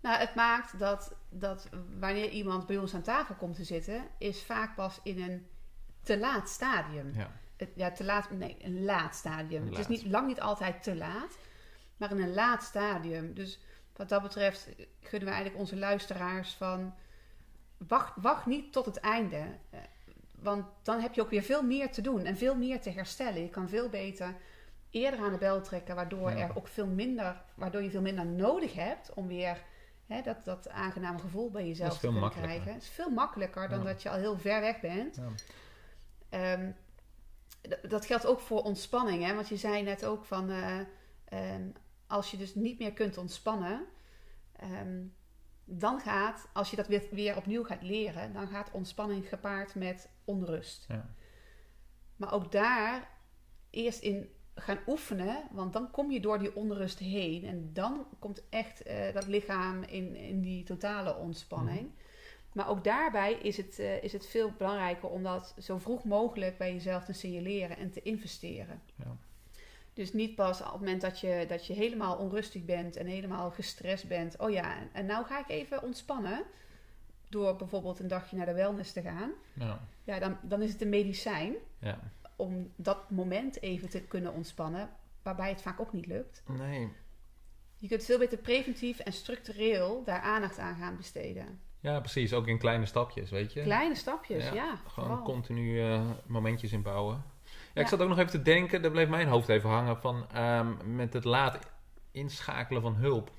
Nou, 0.00 0.18
het 0.18 0.34
maakt 0.34 0.78
dat, 0.78 1.16
dat 1.28 1.68
wanneer 1.98 2.28
iemand 2.28 2.66
bij 2.66 2.78
ons 2.78 2.94
aan 2.94 3.02
tafel 3.02 3.34
komt 3.34 3.56
te 3.56 3.64
zitten, 3.64 4.06
is 4.18 4.42
vaak 4.42 4.74
pas 4.74 5.00
in 5.02 5.22
een 5.22 5.46
te 6.02 6.18
laat 6.18 6.48
stadium. 6.48 7.12
ja. 7.14 7.30
ja, 7.74 7.90
te 7.90 8.04
laat, 8.04 8.30
nee, 8.30 8.56
een 8.60 8.84
laat 8.84 9.14
stadium. 9.14 9.62
Een 9.62 9.68
Het 9.68 9.78
is 9.78 9.86
niet, 9.88 10.06
lang 10.06 10.26
niet 10.26 10.40
altijd 10.40 10.82
te 10.82 10.96
laat, 10.96 11.38
maar 11.96 12.10
in 12.10 12.20
een 12.22 12.34
laat 12.34 12.62
stadium. 12.62 13.34
Dus 13.34 13.60
wat 13.96 14.08
dat 14.08 14.22
betreft 14.22 14.68
gunnen 15.00 15.28
we 15.28 15.34
eigenlijk 15.34 15.56
onze 15.58 15.76
luisteraars 15.76 16.52
van, 16.54 16.94
wacht, 17.76 18.12
wacht 18.16 18.46
niet 18.46 18.72
tot 18.72 18.86
het 18.86 18.96
einde. 18.96 19.44
Eh, 19.70 19.80
Want 20.32 20.66
dan 20.82 21.00
heb 21.00 21.14
je 21.14 21.20
ook 21.22 21.30
weer 21.30 21.42
veel 21.42 21.62
meer 21.62 21.90
te 21.92 22.00
doen 22.02 22.24
en 22.24 22.36
veel 22.36 22.56
meer 22.56 22.80
te 22.80 22.90
herstellen. 22.90 23.42
Je 23.42 23.48
kan 23.50 23.68
veel 23.68 23.88
beter 23.88 24.34
eerder 24.90 25.20
aan 25.20 25.32
de 25.32 25.38
bel 25.38 25.60
trekken, 25.62 25.94
waardoor, 25.94 26.30
Ja. 26.30 26.36
er 26.38 26.56
ook 26.56 26.68
veel 26.68 26.86
minder, 26.86 27.42
waardoor 27.54 27.82
je 27.82 27.90
veel 27.90 28.00
minder 28.00 28.26
nodig 28.26 28.74
hebt 28.74 29.14
om 29.14 29.26
weer 29.26 29.62
hè, 30.06 30.22
dat, 30.22 30.44
dat 30.44 30.68
aangename 30.68 31.18
gevoel 31.18 31.50
bij 31.50 31.66
jezelf 31.66 31.98
te 31.98 32.28
krijgen. 32.30 32.72
Het 32.72 32.82
is 32.82 32.88
veel 32.88 33.10
makkelijker 33.10 33.68
dan 33.68 33.78
Ja. 33.78 33.84
dat 33.84 34.02
je 34.02 34.10
al 34.10 34.16
heel 34.16 34.38
ver 34.38 34.60
weg 34.60 34.80
bent. 34.80 35.16
Ja. 35.16 35.22
D- 37.68 37.90
dat 37.90 38.06
geldt 38.06 38.26
ook 38.26 38.40
voor 38.40 38.62
ontspanning, 38.62 39.24
hè? 39.24 39.34
want 39.34 39.48
je 39.48 39.56
zei 39.56 39.82
net 39.82 40.04
ook 40.04 40.24
van 40.24 40.50
eh, 40.50 40.80
ehm, 41.24 41.68
als 42.06 42.30
je 42.30 42.36
dus 42.36 42.54
niet 42.54 42.78
meer 42.78 42.92
kunt 42.92 43.18
ontspannen, 43.18 43.86
ehm, 44.56 45.02
dan 45.64 46.00
gaat, 46.00 46.48
als 46.52 46.70
je 46.70 46.76
dat 46.76 46.86
weer, 46.86 47.02
weer 47.10 47.36
opnieuw 47.36 47.64
gaat 47.64 47.82
leren, 47.82 48.32
dan 48.32 48.48
gaat 48.48 48.70
ontspanning 48.70 49.28
gepaard 49.28 49.74
met 49.74 50.08
onrust. 50.24 50.84
Ja. 50.88 51.14
Maar 52.16 52.32
ook 52.32 52.52
daar 52.52 53.10
eerst 53.70 54.02
in 54.02 54.28
gaan 54.54 54.78
oefenen, 54.86 55.42
want 55.50 55.72
dan 55.72 55.90
kom 55.90 56.10
je 56.10 56.20
door 56.20 56.38
die 56.38 56.56
onrust 56.56 56.98
heen 56.98 57.44
en 57.44 57.72
dan 57.72 58.06
komt 58.18 58.48
echt 58.48 58.82
eh, 58.82 59.14
dat 59.14 59.26
lichaam 59.26 59.82
in, 59.82 60.16
in 60.16 60.40
die 60.40 60.64
totale 60.64 61.16
ontspanning. 61.16 61.90
Maar 62.52 62.68
ook 62.68 62.84
daarbij 62.84 63.32
is 63.32 63.56
het, 63.56 63.78
eh, 63.78 64.02
is 64.02 64.12
het 64.12 64.26
veel 64.26 64.52
belangrijker 64.58 65.08
om 65.08 65.22
dat 65.22 65.54
zo 65.58 65.78
vroeg 65.78 66.04
mogelijk 66.04 66.58
bij 66.58 66.72
jezelf 66.72 67.04
te 67.04 67.12
signaleren 67.12 67.76
en 67.76 67.90
te 67.90 68.02
investeren. 68.02 68.82
Ja. 68.94 69.16
Dus 69.92 70.12
niet 70.12 70.34
pas 70.34 70.60
op 70.60 70.66
het 70.66 70.80
moment 70.80 71.00
dat 71.00 71.20
je, 71.20 71.44
dat 71.48 71.66
je 71.66 71.72
helemaal 71.72 72.16
onrustig 72.16 72.64
bent 72.64 72.96
en 72.96 73.06
helemaal 73.06 73.50
gestrest 73.50 74.08
bent. 74.08 74.38
Oh 74.38 74.50
ja, 74.50 74.76
en, 74.76 74.88
en 74.92 75.06
nou 75.06 75.26
ga 75.26 75.38
ik 75.38 75.48
even 75.48 75.82
ontspannen. 75.82 76.44
Door 77.28 77.56
bijvoorbeeld 77.56 77.98
een 77.98 78.08
dagje 78.08 78.36
naar 78.36 78.46
de 78.46 78.52
wellness 78.52 78.92
te 78.92 79.02
gaan. 79.02 79.30
Ja. 79.52 79.80
Ja, 80.04 80.18
dan, 80.18 80.38
dan 80.42 80.62
is 80.62 80.72
het 80.72 80.82
een 80.82 80.88
medicijn 80.88 81.54
ja. 81.78 81.98
om 82.36 82.72
dat 82.76 83.10
moment 83.10 83.62
even 83.62 83.88
te 83.88 84.02
kunnen 84.02 84.32
ontspannen. 84.32 84.90
Waarbij 85.22 85.48
het 85.48 85.62
vaak 85.62 85.80
ook 85.80 85.92
niet 85.92 86.06
lukt. 86.06 86.42
Nee. 86.46 86.92
Je 87.76 87.88
kunt 87.88 88.04
veel 88.04 88.18
beter 88.18 88.38
preventief 88.38 88.98
en 88.98 89.12
structureel 89.12 90.04
daar 90.04 90.20
aandacht 90.20 90.58
aan 90.58 90.76
gaan 90.76 90.96
besteden. 90.96 91.60
Ja, 91.80 91.98
precies. 92.00 92.32
Ook 92.34 92.46
in 92.46 92.58
kleine 92.58 92.86
stapjes, 92.86 93.30
weet 93.30 93.52
je. 93.52 93.62
Kleine 93.62 93.94
stapjes, 93.94 94.44
ja. 94.44 94.54
Ja, 94.54 94.76
Gewoon 94.86 95.08
vooral. 95.08 95.22
continu 95.24 95.80
eh, 95.82 96.00
momentjes 96.26 96.72
inbouwen. 96.72 97.22
Ja, 97.44 97.50
Ja. 97.74 97.80
ik 97.80 97.86
zat 97.88 98.00
ook 98.02 98.08
nog 98.08 98.18
even 98.18 98.30
te 98.30 98.42
denken, 98.42 98.82
daar 98.82 98.90
bleef 98.90 99.08
mijn 99.08 99.28
hoofd 99.28 99.48
even 99.48 99.70
hangen 99.70 99.96
van 100.00 100.26
ehm, 100.32 100.94
met 100.94 101.12
het 101.12 101.24
laat 101.24 101.58
inschakelen 102.12 102.82
van 102.82 102.94
hulp. 102.94 103.30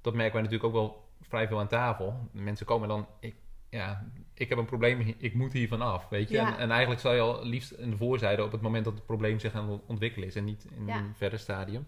Dat 0.00 0.14
merken 0.14 0.32
wij 0.34 0.42
natuurlijk 0.42 0.68
ook 0.74 0.80
wel 0.80 1.04
vrij 1.20 1.48
veel 1.48 1.58
aan 1.60 1.68
tafel. 1.68 2.28
Mensen 2.32 2.66
komen 2.66 2.88
dan, 2.88 3.06
ik, 3.20 3.34
ja, 3.70 4.04
ik 4.34 4.48
heb 4.48 4.58
een 4.58 4.64
probleem, 4.64 5.14
ik 5.18 5.34
moet 5.34 5.52
hier 5.52 5.68
vanaf, 5.68 6.08
weet 6.08 6.28
je. 6.28 6.34
Ja. 6.34 6.46
En, 6.46 6.58
en 6.58 6.70
eigenlijk 6.70 7.00
zou 7.00 7.14
je 7.14 7.20
al 7.20 7.44
liefst 7.44 7.70
in 7.70 7.90
de 7.90 7.96
voorzijde 7.96 8.44
op 8.44 8.52
het 8.52 8.60
moment 8.60 8.84
dat 8.84 8.94
het 8.94 9.06
probleem 9.06 9.38
zich 9.38 9.54
aan 9.54 9.70
het 9.70 9.80
ontwikkelen 9.86 10.28
is 10.28 10.36
en 10.36 10.44
niet 10.44 10.66
in 10.76 10.88
een 10.88 11.14
verder 11.14 11.38
stadium. 11.38 11.86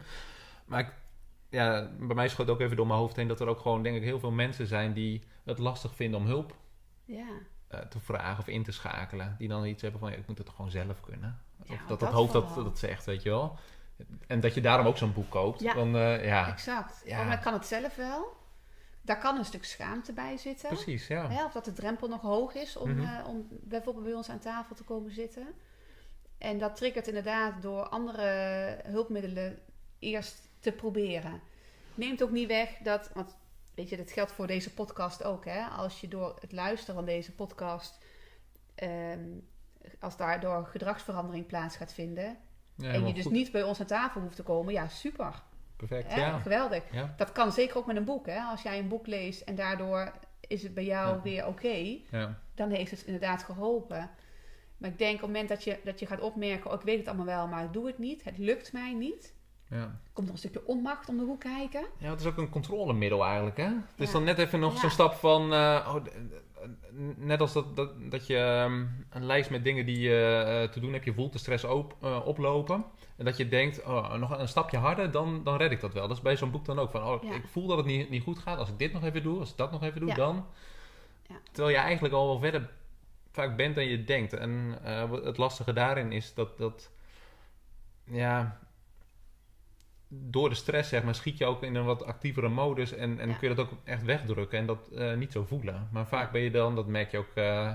Maar 0.65 0.81
ik, 0.81 0.93
ja, 1.57 1.91
bij 1.99 2.15
mij 2.15 2.29
schoot 2.29 2.51
ook 2.51 2.61
even 2.61 2.77
door 2.77 2.87
mijn 2.87 2.99
hoofd 2.99 3.17
heen 3.17 3.29
dat 3.29 3.41
er 3.41 3.49
ook 3.49 3.61
gewoon, 3.61 3.83
denk 3.83 3.97
ik, 3.97 4.03
heel 4.03 4.19
veel 4.19 4.31
mensen 4.31 4.67
zijn 4.67 4.93
die 4.93 5.23
het 5.45 5.59
lastig 5.59 5.95
vinden 5.95 6.21
om 6.21 6.27
hulp 6.27 6.57
Ja. 7.05 7.27
eh, 7.69 7.81
te 7.81 8.01
vragen 8.01 8.39
of 8.39 8.49
in 8.49 8.63
te 8.63 8.73
schakelen. 8.73 9.35
Die 9.39 9.49
dan 9.49 9.65
iets 9.67 9.83
hebben 9.83 10.01
van, 10.01 10.11
ja, 10.11 10.17
ik 10.17 10.27
moet 10.27 10.39
het 10.39 10.49
gewoon 10.49 10.71
zelf 10.71 11.01
kunnen. 11.01 11.41
Ja, 11.65 11.75
of 11.75 11.81
dat 11.87 12.01
dat 12.01 12.13
hoofd 12.13 12.33
dat, 12.33 12.55
dat 12.55 12.79
zegt, 12.79 13.05
weet 13.05 13.23
je 13.23 13.29
wel. 13.31 13.59
En 14.27 14.41
dat 14.41 14.55
je 14.55 14.61
daarom 14.61 14.87
ook 14.87 14.97
zo'n 14.97 15.13
boek 15.13 15.31
koopt. 15.31 15.61
Ja. 15.61 15.75
Dan, 15.75 15.97
eh, 15.97 16.25
ja, 16.27 16.49
Exact. 16.49 17.03
Ja. 17.05 17.21
Oh, 17.21 17.27
maar 17.27 17.39
kan 17.41 17.53
het 17.53 17.67
zelf 17.67 17.97
wel. 17.97 18.37
Daar 19.03 19.19
kan 19.19 19.37
een 19.39 19.45
stuk 19.45 19.65
schaamte 19.65 20.13
bij 20.13 20.37
zitten. 20.37 20.69
precies, 20.69 21.07
ja. 21.07 21.29
Hè, 21.31 21.45
of 21.45 21.53
dat 21.53 21.65
de 21.65 21.73
drempel 21.73 22.09
nog 22.09 22.21
hoog 22.21 22.55
is 22.55 22.77
om, 22.77 22.91
Mhm. 22.91 23.01
eh, 23.15 23.29
om 23.29 23.47
bijvoorbeeld 23.51 24.05
bij 24.05 24.15
ons 24.15 24.29
aan 24.29 24.39
tafel 24.39 24.75
te 24.75 24.85
komen 24.85 25.11
zitten. 25.13 25.47
En 26.39 26.59
dat 26.59 26.77
triggert 26.77 27.07
inderdaad 27.09 27.63
door 27.63 27.89
andere 27.89 28.81
hulpmiddelen 28.87 29.59
eerst 29.99 30.46
te 30.61 30.73
proberen. 30.73 31.41
Neemt 31.95 32.23
ook 32.23 32.31
niet 32.31 32.49
weg 32.49 32.71
dat, 32.83 33.11
want 33.15 33.37
weet 33.75 33.89
je, 33.89 33.97
dat 33.97 34.11
geldt 34.13 34.33
voor 34.33 34.47
deze 34.47 34.75
podcast 34.75 35.25
ook. 35.25 35.45
Hè? 35.45 35.65
Als 35.67 36.01
je 36.01 36.09
door 36.09 36.37
het 36.41 36.53
luisteren 36.53 36.95
van 36.95 37.05
deze 37.05 37.33
podcast, 37.35 37.99
ehm, 38.75 39.29
als 40.01 40.17
daardoor 40.17 40.67
gedragsverandering 40.67 41.47
plaats 41.47 41.77
gaat 41.77 41.93
vinden. 41.93 42.37
ja 42.77 42.93
en 42.93 43.07
je 43.07 43.13
dus 43.15 43.23
goed. 43.23 43.33
niet 43.33 43.53
bij 43.53 43.63
ons 43.63 43.81
aan 43.81 43.87
tafel 43.87 44.21
hoeft 44.21 44.37
te 44.37 44.43
komen, 44.43 44.73
ja, 44.73 44.89
super. 44.89 45.43
Perfect, 45.77 46.13
Hè? 46.15 46.21
ja. 46.21 46.39
Geweldig. 46.39 46.83
ja. 46.93 47.15
Dat 47.17 47.33
kan 47.33 47.53
zeker 47.53 47.77
ook 47.77 47.87
met 47.87 47.97
een 47.97 48.05
boek. 48.05 48.27
Hè? 48.27 48.41
Als 48.41 48.63
jij 48.63 48.79
een 48.79 48.89
boek 48.89 49.07
leest 49.07 49.41
en 49.41 49.55
daardoor 49.55 50.13
is 50.41 50.63
het 50.63 50.75
bij 50.75 50.85
jou 50.85 51.15
Ja. 51.17 51.23
weer 51.23 51.47
oké, 51.47 51.99
Ja. 52.11 52.41
dan 52.55 52.71
heeft 52.71 52.91
het 52.91 53.03
inderdaad 53.05 53.43
geholpen. 53.43 54.11
Maar 54.77 54.91
ik 54.91 54.99
denk 54.99 55.15
op 55.15 55.21
het 55.21 55.27
moment 55.31 55.49
dat 55.49 55.65
je, 55.65 55.81
dat 55.85 55.99
je 56.01 56.07
gaat 56.07 56.21
opmerken, 56.21 56.71
oh, 56.71 56.77
ik 56.77 56.85
weet 56.87 56.99
het 56.99 57.07
allemaal 57.09 57.27
wel, 57.27 57.47
maar 57.47 57.65
ik 57.65 57.73
doe 57.73 57.87
het 57.87 57.99
niet, 57.99 58.25
het 58.25 58.39
lukt 58.39 58.73
mij 58.73 58.93
niet. 58.95 59.35
Ja. 59.71 59.99
Komt 60.13 60.27
er 60.27 60.33
een 60.33 60.39
stukje 60.39 60.67
onmacht 60.67 61.09
om 61.09 61.17
de 61.19 61.25
hoek 61.25 61.41
kijken. 61.41 61.87
ja, 61.99 62.11
het 62.11 62.21
is 62.21 62.27
ook 62.27 62.37
een 62.37 62.49
controlemiddel 62.51 63.25
eigenlijk, 63.25 63.57
hè. 63.57 63.65
Het 63.65 63.81
is 64.01 64.11
dan 64.11 64.25
net 64.25 64.39
even 64.39 64.61
nog 64.61 64.73
Ja. 64.75 64.81
zo'n 64.81 64.91
stap 64.91 65.15
van... 65.15 65.53
eh, 65.53 65.93
oh, 65.95 66.05
d- 66.05 66.11
d- 66.11 66.45
net 67.17 67.41
als 67.41 67.53
dat, 67.53 67.77
dat, 67.77 67.91
dat 68.11 68.27
je 68.27 68.37
ehm, 68.39 68.85
een 69.11 69.25
lijst 69.27 69.51
met 69.51 69.65
dingen 69.65 69.87
die 69.87 69.99
je 69.99 70.45
eh, 70.47 70.69
te 70.73 70.81
doen 70.81 70.93
hebt, 70.93 71.05
je 71.05 71.15
voelt 71.15 71.33
de 71.33 71.39
stress 71.39 71.65
op, 71.65 71.97
eh, 72.01 72.21
oplopen. 72.27 72.85
En 73.17 73.25
dat 73.25 73.37
je 73.37 73.49
denkt, 73.49 73.83
oh, 73.85 74.15
nog 74.15 74.39
een 74.39 74.49
stapje 74.49 74.77
harder, 74.77 75.11
dan, 75.11 75.45
dan 75.45 75.57
red 75.57 75.71
ik 75.71 75.81
dat 75.81 75.93
wel. 75.93 76.09
Dat 76.09 76.17
is 76.17 76.23
bij 76.23 76.37
zo'n 76.37 76.51
boek 76.51 76.65
dan 76.65 76.79
ook 76.79 76.91
van, 76.91 77.03
oh, 77.03 77.23
Ja. 77.23 77.35
ik 77.35 77.47
voel 77.47 77.67
dat 77.67 77.77
het 77.77 77.87
niet, 77.87 78.11
niet 78.11 78.23
goed 78.23 78.39
gaat. 78.39 78.59
Als 78.59 78.69
ik 78.69 78.79
dit 78.79 78.93
nog 78.93 79.05
even 79.05 79.23
doe, 79.23 79.39
als 79.41 79.51
ik 79.51 79.57
dat 79.57 79.71
nog 79.73 79.83
even 79.83 80.01
doe, 80.01 80.09
Ja. 80.09 80.15
dan... 80.15 80.47
Ja. 81.29 81.35
Terwijl 81.53 81.77
je 81.77 81.83
eigenlijk 81.83 82.15
al 82.15 82.27
wel 82.27 82.39
verder 82.39 82.71
vaak 83.33 83.57
bent 83.57 83.75
dan 83.75 83.85
je 83.85 84.05
denkt. 84.05 84.33
En 84.33 84.79
eh, 84.83 85.11
het 85.13 85.37
lastige 85.37 85.73
daarin 85.73 86.13
is 86.13 86.35
dat, 86.35 86.59
dat 86.59 86.91
ja, 88.05 88.59
door 90.09 90.49
de 90.49 90.55
stress 90.55 90.89
zeg 90.89 91.03
maar, 91.03 91.15
schiet 91.15 91.39
je 91.39 91.45
ook 91.47 91.63
in 91.63 91.75
een 91.75 91.85
wat 91.85 92.05
actievere 92.05 92.49
modus 92.49 92.93
en, 92.93 93.21
en 93.21 93.29
Ja. 93.29 93.35
kun 93.35 93.49
je 93.49 93.55
dat 93.55 93.67
ook 93.71 93.79
echt 93.85 94.03
wegdrukken 94.03 94.59
en 94.59 94.67
dat 94.67 94.89
eh, 94.89 95.15
niet 95.15 95.33
zo 95.33 95.45
voelen. 95.45 95.89
Maar 95.93 96.07
vaak 96.07 96.33
ben 96.33 96.41
je 96.41 96.51
dan, 96.51 96.75
dat 96.75 96.87
merk 96.87 97.11
je 97.11 97.19
ook 97.19 97.35
eh, 97.35 97.75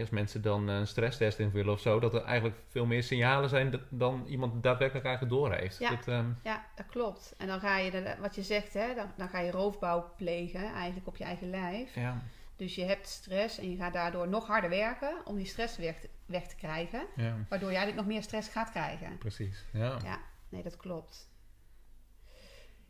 als 0.00 0.10
mensen 0.10 0.42
dan 0.42 0.68
een 0.68 0.86
stresstest 0.86 1.38
invullen 1.38 1.72
of 1.72 1.80
zo, 1.80 2.00
dat 2.00 2.14
er 2.14 2.22
eigenlijk 2.22 2.56
veel 2.68 2.86
meer 2.86 3.02
signalen 3.02 3.48
zijn 3.48 3.70
dat- 3.70 3.80
dan 3.88 4.24
iemand 4.26 4.62
daadwerkelijk 4.62 5.06
eigenlijk 5.06 5.36
door 5.36 5.52
heeft. 5.54 5.78
Ja. 5.78 5.90
Dat, 5.90 6.08
ehm, 6.08 6.26
Ja, 6.42 6.64
dat 6.74 6.86
klopt. 6.86 7.34
En 7.38 7.46
dan 7.46 7.60
ga 7.60 7.78
je, 7.78 7.90
de- 7.90 8.16
wat 8.20 8.34
je 8.34 8.42
zegt, 8.42 8.74
hè, 8.74 8.94
dan, 8.94 9.12
dan 9.16 9.28
ga 9.28 9.38
je 9.40 9.50
roofbouw 9.50 10.12
plegen, 10.16 10.72
eigenlijk 10.72 11.06
op 11.06 11.16
je 11.16 11.24
eigen 11.24 11.50
lijf. 11.50 11.94
ja, 11.94 12.22
Dus 12.56 12.74
je 12.74 12.84
hebt 12.84 13.08
stress 13.08 13.58
en 13.58 13.70
je 13.70 13.76
gaat 13.76 13.92
daardoor 13.92 14.28
nog 14.28 14.46
harder 14.46 14.70
werken 14.70 15.16
om 15.24 15.36
die 15.36 15.46
stress 15.46 15.76
weg 15.76 16.00
te, 16.00 16.08
weg 16.26 16.46
te 16.46 16.56
krijgen. 16.56 17.06
ja, 17.16 17.36
Waardoor 17.48 17.70
je 17.70 17.76
eigenlijk 17.76 18.06
nog 18.06 18.14
meer 18.14 18.22
stress 18.22 18.48
gaat 18.48 18.70
krijgen. 18.70 19.18
precies. 19.18 19.64
Ja. 19.72 19.98
Ja, 20.04 20.18
nee, 20.48 20.62
dat 20.62 20.76
klopt. 20.76 21.32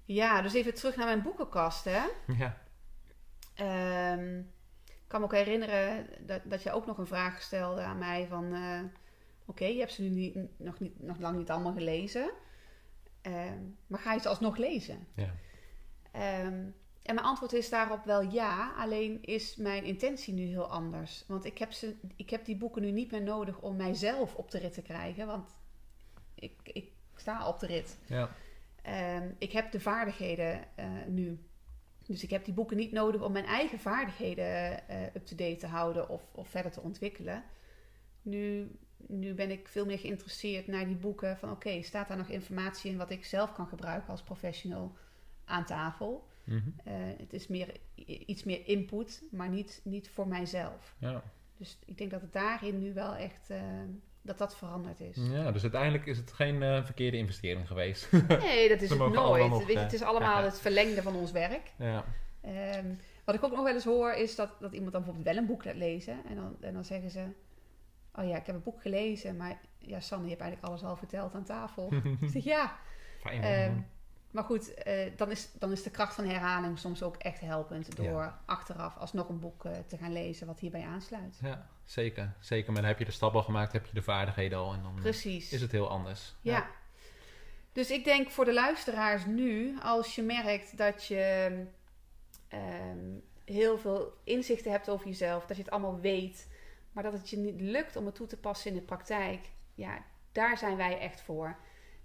Ja, 0.05 0.43
dus 0.43 0.55
even 0.55 0.75
terug 0.75 0.97
naar 0.97 1.07
mijn 1.07 1.23
boekenkast, 1.23 1.85
hè. 1.85 2.03
Ja. 2.27 2.63
Ehm, 3.55 4.39
ik 4.87 5.05
kan 5.07 5.21
me 5.21 5.27
ook 5.27 5.33
herinneren 5.35 6.07
dat, 6.27 6.41
dat 6.45 6.63
je 6.63 6.73
ook 6.73 6.87
nog 6.87 6.99
een 6.99 7.07
vraag 7.07 7.43
stelde 7.43 7.81
aan 7.83 7.99
mij 7.99 8.27
van... 8.27 8.55
eh, 8.55 8.81
Oké, 9.47 9.65
je 9.65 9.79
hebt 9.79 9.93
ze 9.93 10.03
nu 10.03 10.09
niet, 10.09 10.37
nog, 10.59 10.81
niet, 10.81 11.03
nog 11.03 11.19
lang 11.19 11.37
niet 11.37 11.51
allemaal 11.51 11.73
gelezen. 11.73 12.31
Ehm, 13.23 13.59
maar 13.87 14.01
ga 14.01 14.13
je 14.13 14.21
ze 14.21 14.29
alsnog 14.29 14.57
lezen? 14.57 15.07
Ja. 15.15 15.35
Ehm, 16.13 16.65
en 17.03 17.15
mijn 17.15 17.27
antwoord 17.27 17.53
is 17.53 17.69
daarop 17.71 18.05
wel 18.05 18.21
ja. 18.21 18.73
Alleen 18.77 19.23
is 19.23 19.57
mijn 19.57 19.85
intentie 19.85 20.35
nu 20.35 20.43
heel 20.43 20.71
anders. 20.71 21.25
Want 21.29 21.45
ik 21.45 21.59
heb, 21.59 21.73
ze, 21.73 21.97
ik 22.17 22.31
heb 22.31 22.45
die 22.45 22.57
boeken 22.57 22.83
nu 22.83 22.91
niet 22.91 23.11
meer 23.11 23.23
nodig 23.23 23.61
om 23.61 23.77
mijzelf 23.77 24.35
op 24.35 24.51
de 24.51 24.59
rit 24.59 24.73
te 24.75 24.83
krijgen. 24.83 25.27
Want 25.27 25.51
ik, 26.35 26.61
ik 26.63 26.93
sta 27.17 27.49
op 27.49 27.59
de 27.61 27.67
rit. 27.67 27.99
Ja. 28.07 28.31
Ehm, 28.85 29.31
ik 29.39 29.53
heb 29.53 29.73
de 29.73 29.81
vaardigheden 29.81 30.65
eh, 30.75 30.87
nu. 31.07 31.39
Dus 32.07 32.23
ik 32.23 32.31
heb 32.31 32.45
die 32.45 32.55
boeken 32.55 32.77
niet 32.77 32.93
nodig 32.93 33.23
om 33.23 33.33
mijn 33.33 33.45
eigen 33.45 33.79
vaardigheden 33.79 34.89
eh, 34.89 35.03
up-to-date 35.03 35.57
te 35.57 35.67
houden 35.67 36.09
of, 36.09 36.23
of 36.33 36.49
verder 36.49 36.73
te 36.73 36.81
ontwikkelen. 36.81 37.45
Nu, 38.23 38.71
nu 38.97 39.35
ben 39.35 39.51
ik 39.51 39.69
veel 39.69 39.87
meer 39.87 39.99
geïnteresseerd 39.99 40.67
naar 40.67 40.87
die 40.87 40.97
boeken 40.97 41.37
van 41.37 41.51
oké, 41.51 41.83
staat 41.83 42.09
daar 42.09 42.17
nog 42.17 42.29
informatie 42.29 42.91
in 42.91 42.97
wat 42.97 43.11
ik 43.11 43.25
zelf 43.25 43.53
kan 43.53 43.67
gebruiken 43.67 44.11
als 44.11 44.23
professional 44.23 44.97
aan 45.45 45.65
tafel? 45.65 46.29
Mhm. 46.45 46.69
Eh, 46.85 46.95
het 47.19 47.33
is 47.33 47.47
meer, 47.47 47.77
iets 48.05 48.45
meer 48.45 48.67
input, 48.67 49.23
maar 49.31 49.49
niet, 49.49 49.81
niet 49.85 50.11
voor 50.11 50.29
mijzelf. 50.29 50.95
ja. 50.99 51.23
Dus 51.57 51.79
ik 51.85 51.99
denk 51.99 52.11
dat 52.11 52.21
het 52.21 52.33
daarin 52.33 52.79
nu 52.79 52.93
wel 52.93 53.15
echt 53.15 53.51
dat 54.25 54.39
dat 54.39 54.57
veranderd 54.57 55.01
is. 55.01 55.17
Ja, 55.17 55.53
dus 55.53 55.63
uiteindelijk 55.63 56.07
is 56.07 56.17
het 56.17 56.33
geen 56.33 56.63
eh, 56.63 56.85
verkeerde 56.85 57.17
investering 57.17 57.67
geweest. 57.67 58.13
Nee, 58.13 58.69
dat 58.69 58.81
is 58.81 58.91
het 58.91 58.99
nooit. 58.99 59.49
nog, 59.49 59.59
Weet 59.59 59.69
je, 59.69 59.75
eh, 59.75 59.83
het 59.83 59.93
is 59.93 60.03
allemaal 60.03 60.43
het 60.43 60.61
verlengde 60.61 61.03
van 61.03 61.15
ons 61.15 61.33
werk. 61.33 61.73
ja. 61.79 62.05
Ehm, 62.41 62.95
wat 63.25 63.35
ik 63.35 63.45
ook 63.45 63.51
nog 63.51 63.65
wel 63.65 63.75
eens 63.75 63.85
hoor, 63.85 64.13
is 64.13 64.35
dat, 64.35 64.51
dat 64.61 64.73
iemand 64.73 64.93
dan 64.93 65.03
bijvoorbeeld 65.03 65.35
wel 65.35 65.43
een 65.43 65.49
boek 65.49 65.65
laat 65.65 65.75
lezen. 65.75 66.19
En 66.29 66.37
dan, 66.37 66.57
en 66.61 66.75
dan 66.75 66.85
zeggen 66.85 67.11
ze... 67.11 67.25
oh 68.15 68.29
ja, 68.29 68.37
ik 68.37 68.47
heb 68.47 68.55
een 68.55 68.63
boek 68.63 68.83
gelezen, 68.83 69.37
maar 69.37 69.61
ja, 69.79 70.01
Sanne, 70.01 70.25
je 70.25 70.31
hebt 70.31 70.43
eigenlijk 70.43 70.73
alles 70.73 70.91
al 70.91 70.97
verteld 70.97 71.35
aan 71.35 71.45
tafel. 71.45 71.93
ik 72.21 72.31
zeg, 72.31 72.45
ja. 72.45 72.77
Fijn. 73.21 73.89
Maar 74.35 74.45
goed, 74.45 74.75
eh, 74.75 75.11
dan, 75.17 75.31
is, 75.31 75.49
dan 75.53 75.73
is 75.73 75.83
de 75.83 75.91
kracht 75.91 76.15
van 76.15 76.25
herhaling 76.25 76.79
soms 76.79 77.03
ook 77.03 77.17
echt 77.17 77.41
helpend 77.41 77.97
door 77.97 78.35
achteraf 78.45 78.97
alsnog 78.97 79.29
een 79.29 79.39
boek 79.39 79.65
eh, 79.65 79.73
te 79.87 79.97
gaan 79.97 80.13
lezen 80.13 80.47
wat 80.47 80.61
hierbij 80.61 80.85
aansluit. 80.85 81.39
Ja, 81.43 81.69
zeker. 81.85 82.35
Zeker, 82.41 82.73
maar 82.73 82.81
dan 82.81 82.91
heb 82.91 82.99
je 82.99 83.05
de 83.05 83.11
stap 83.11 83.35
al 83.35 83.43
gemaakt, 83.43 83.73
heb 83.73 83.87
je 83.87 83.95
de 83.95 84.03
vaardigheden 84.03 84.59
al 84.59 84.73
en 84.73 84.83
dan 84.83 84.95
Precies. 84.95 85.53
is 85.53 85.61
het 85.61 85.73
heel 85.73 85.89
anders. 85.89 86.35
Ja. 86.41 86.67
Dus 87.73 87.91
ik 87.91 88.05
denk 88.05 88.31
voor 88.31 88.45
de 88.45 88.53
luisteraars 88.53 89.27
nu, 89.27 89.79
als 89.83 90.15
je 90.15 90.23
merkt 90.23 90.77
dat 90.77 91.07
je 91.07 91.65
ehm, 92.49 93.19
heel 93.45 93.79
veel 93.79 94.13
inzichten 94.25 94.71
hebt 94.71 94.89
over 94.89 95.07
jezelf, 95.07 95.47
dat 95.47 95.57
je 95.57 95.63
het 95.63 95.73
allemaal 95.73 96.01
weet, 96.01 96.49
maar 96.93 97.03
dat 97.03 97.13
het 97.13 97.31
je 97.31 97.37
niet 97.37 97.61
lukt 97.61 97.97
om 97.97 98.07
het 98.07 98.15
toe 98.15 98.27
te 98.27 98.37
passen 98.37 98.71
in 98.71 98.77
de 98.77 98.83
praktijk, 98.83 99.51
ja, 99.75 100.05
daar 100.33 100.59
zijn 100.59 100.77
wij 100.77 100.99
echt 100.99 101.21
voor. 101.21 101.57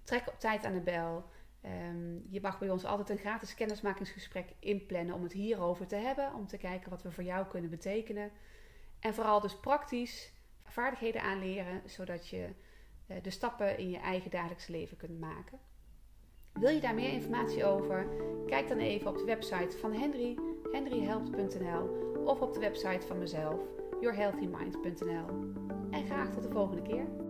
Trek 0.04 0.28
op 0.28 0.40
tijd 0.40 0.66
aan 0.66 0.74
de 0.74 0.82
bel. 0.82 1.30
Ehm, 1.62 2.18
je 2.30 2.42
mag 2.42 2.60
bij 2.60 2.70
ons 2.70 2.86
altijd 2.86 3.10
een 3.10 3.18
gratis 3.18 3.56
kennismakingsgesprek 3.56 4.54
inplannen 4.60 5.16
om 5.16 5.24
het 5.24 5.34
hierover 5.34 5.88
te 5.88 5.96
hebben, 5.96 6.34
om 6.34 6.48
te 6.48 6.58
kijken 6.58 6.90
wat 6.90 7.02
we 7.02 7.12
voor 7.12 7.24
jou 7.24 7.48
kunnen 7.48 7.70
betekenen. 7.70 8.32
En 9.00 9.14
vooral 9.14 9.40
dus 9.40 9.60
praktisch 9.60 10.34
vaardigheden 10.64 11.22
aanleren, 11.22 11.82
zodat 11.86 12.28
je 12.28 12.50
eh, 13.08 13.18
de 13.22 13.30
stappen 13.30 13.78
in 13.78 13.90
je 13.90 13.98
eigen 13.98 14.32
dagelijks 14.32 14.68
leven 14.68 14.98
kunt 14.98 15.20
maken. 15.20 15.60
Wil 16.54 16.70
je 16.70 16.82
daar 16.82 16.96
meer 16.96 17.12
informatie 17.12 17.66
over? 17.66 18.08
Kijk 18.48 18.68
dan 18.68 18.78
even 18.78 19.08
op 19.08 19.18
de 19.18 19.26
website 19.26 19.78
van 19.78 19.94
Henry, 19.94 20.38
henryhelpt.nl 20.72 22.08
of 22.26 22.42
op 22.42 22.54
de 22.54 22.60
website 22.60 23.08
van 23.08 23.18
mezelf, 23.18 23.62
yourhealthymind.nl. 24.02 25.28
En 25.92 26.06
graag 26.06 26.32
tot 26.32 26.44
de 26.44 26.50
volgende 26.50 26.82
keer. 26.82 27.29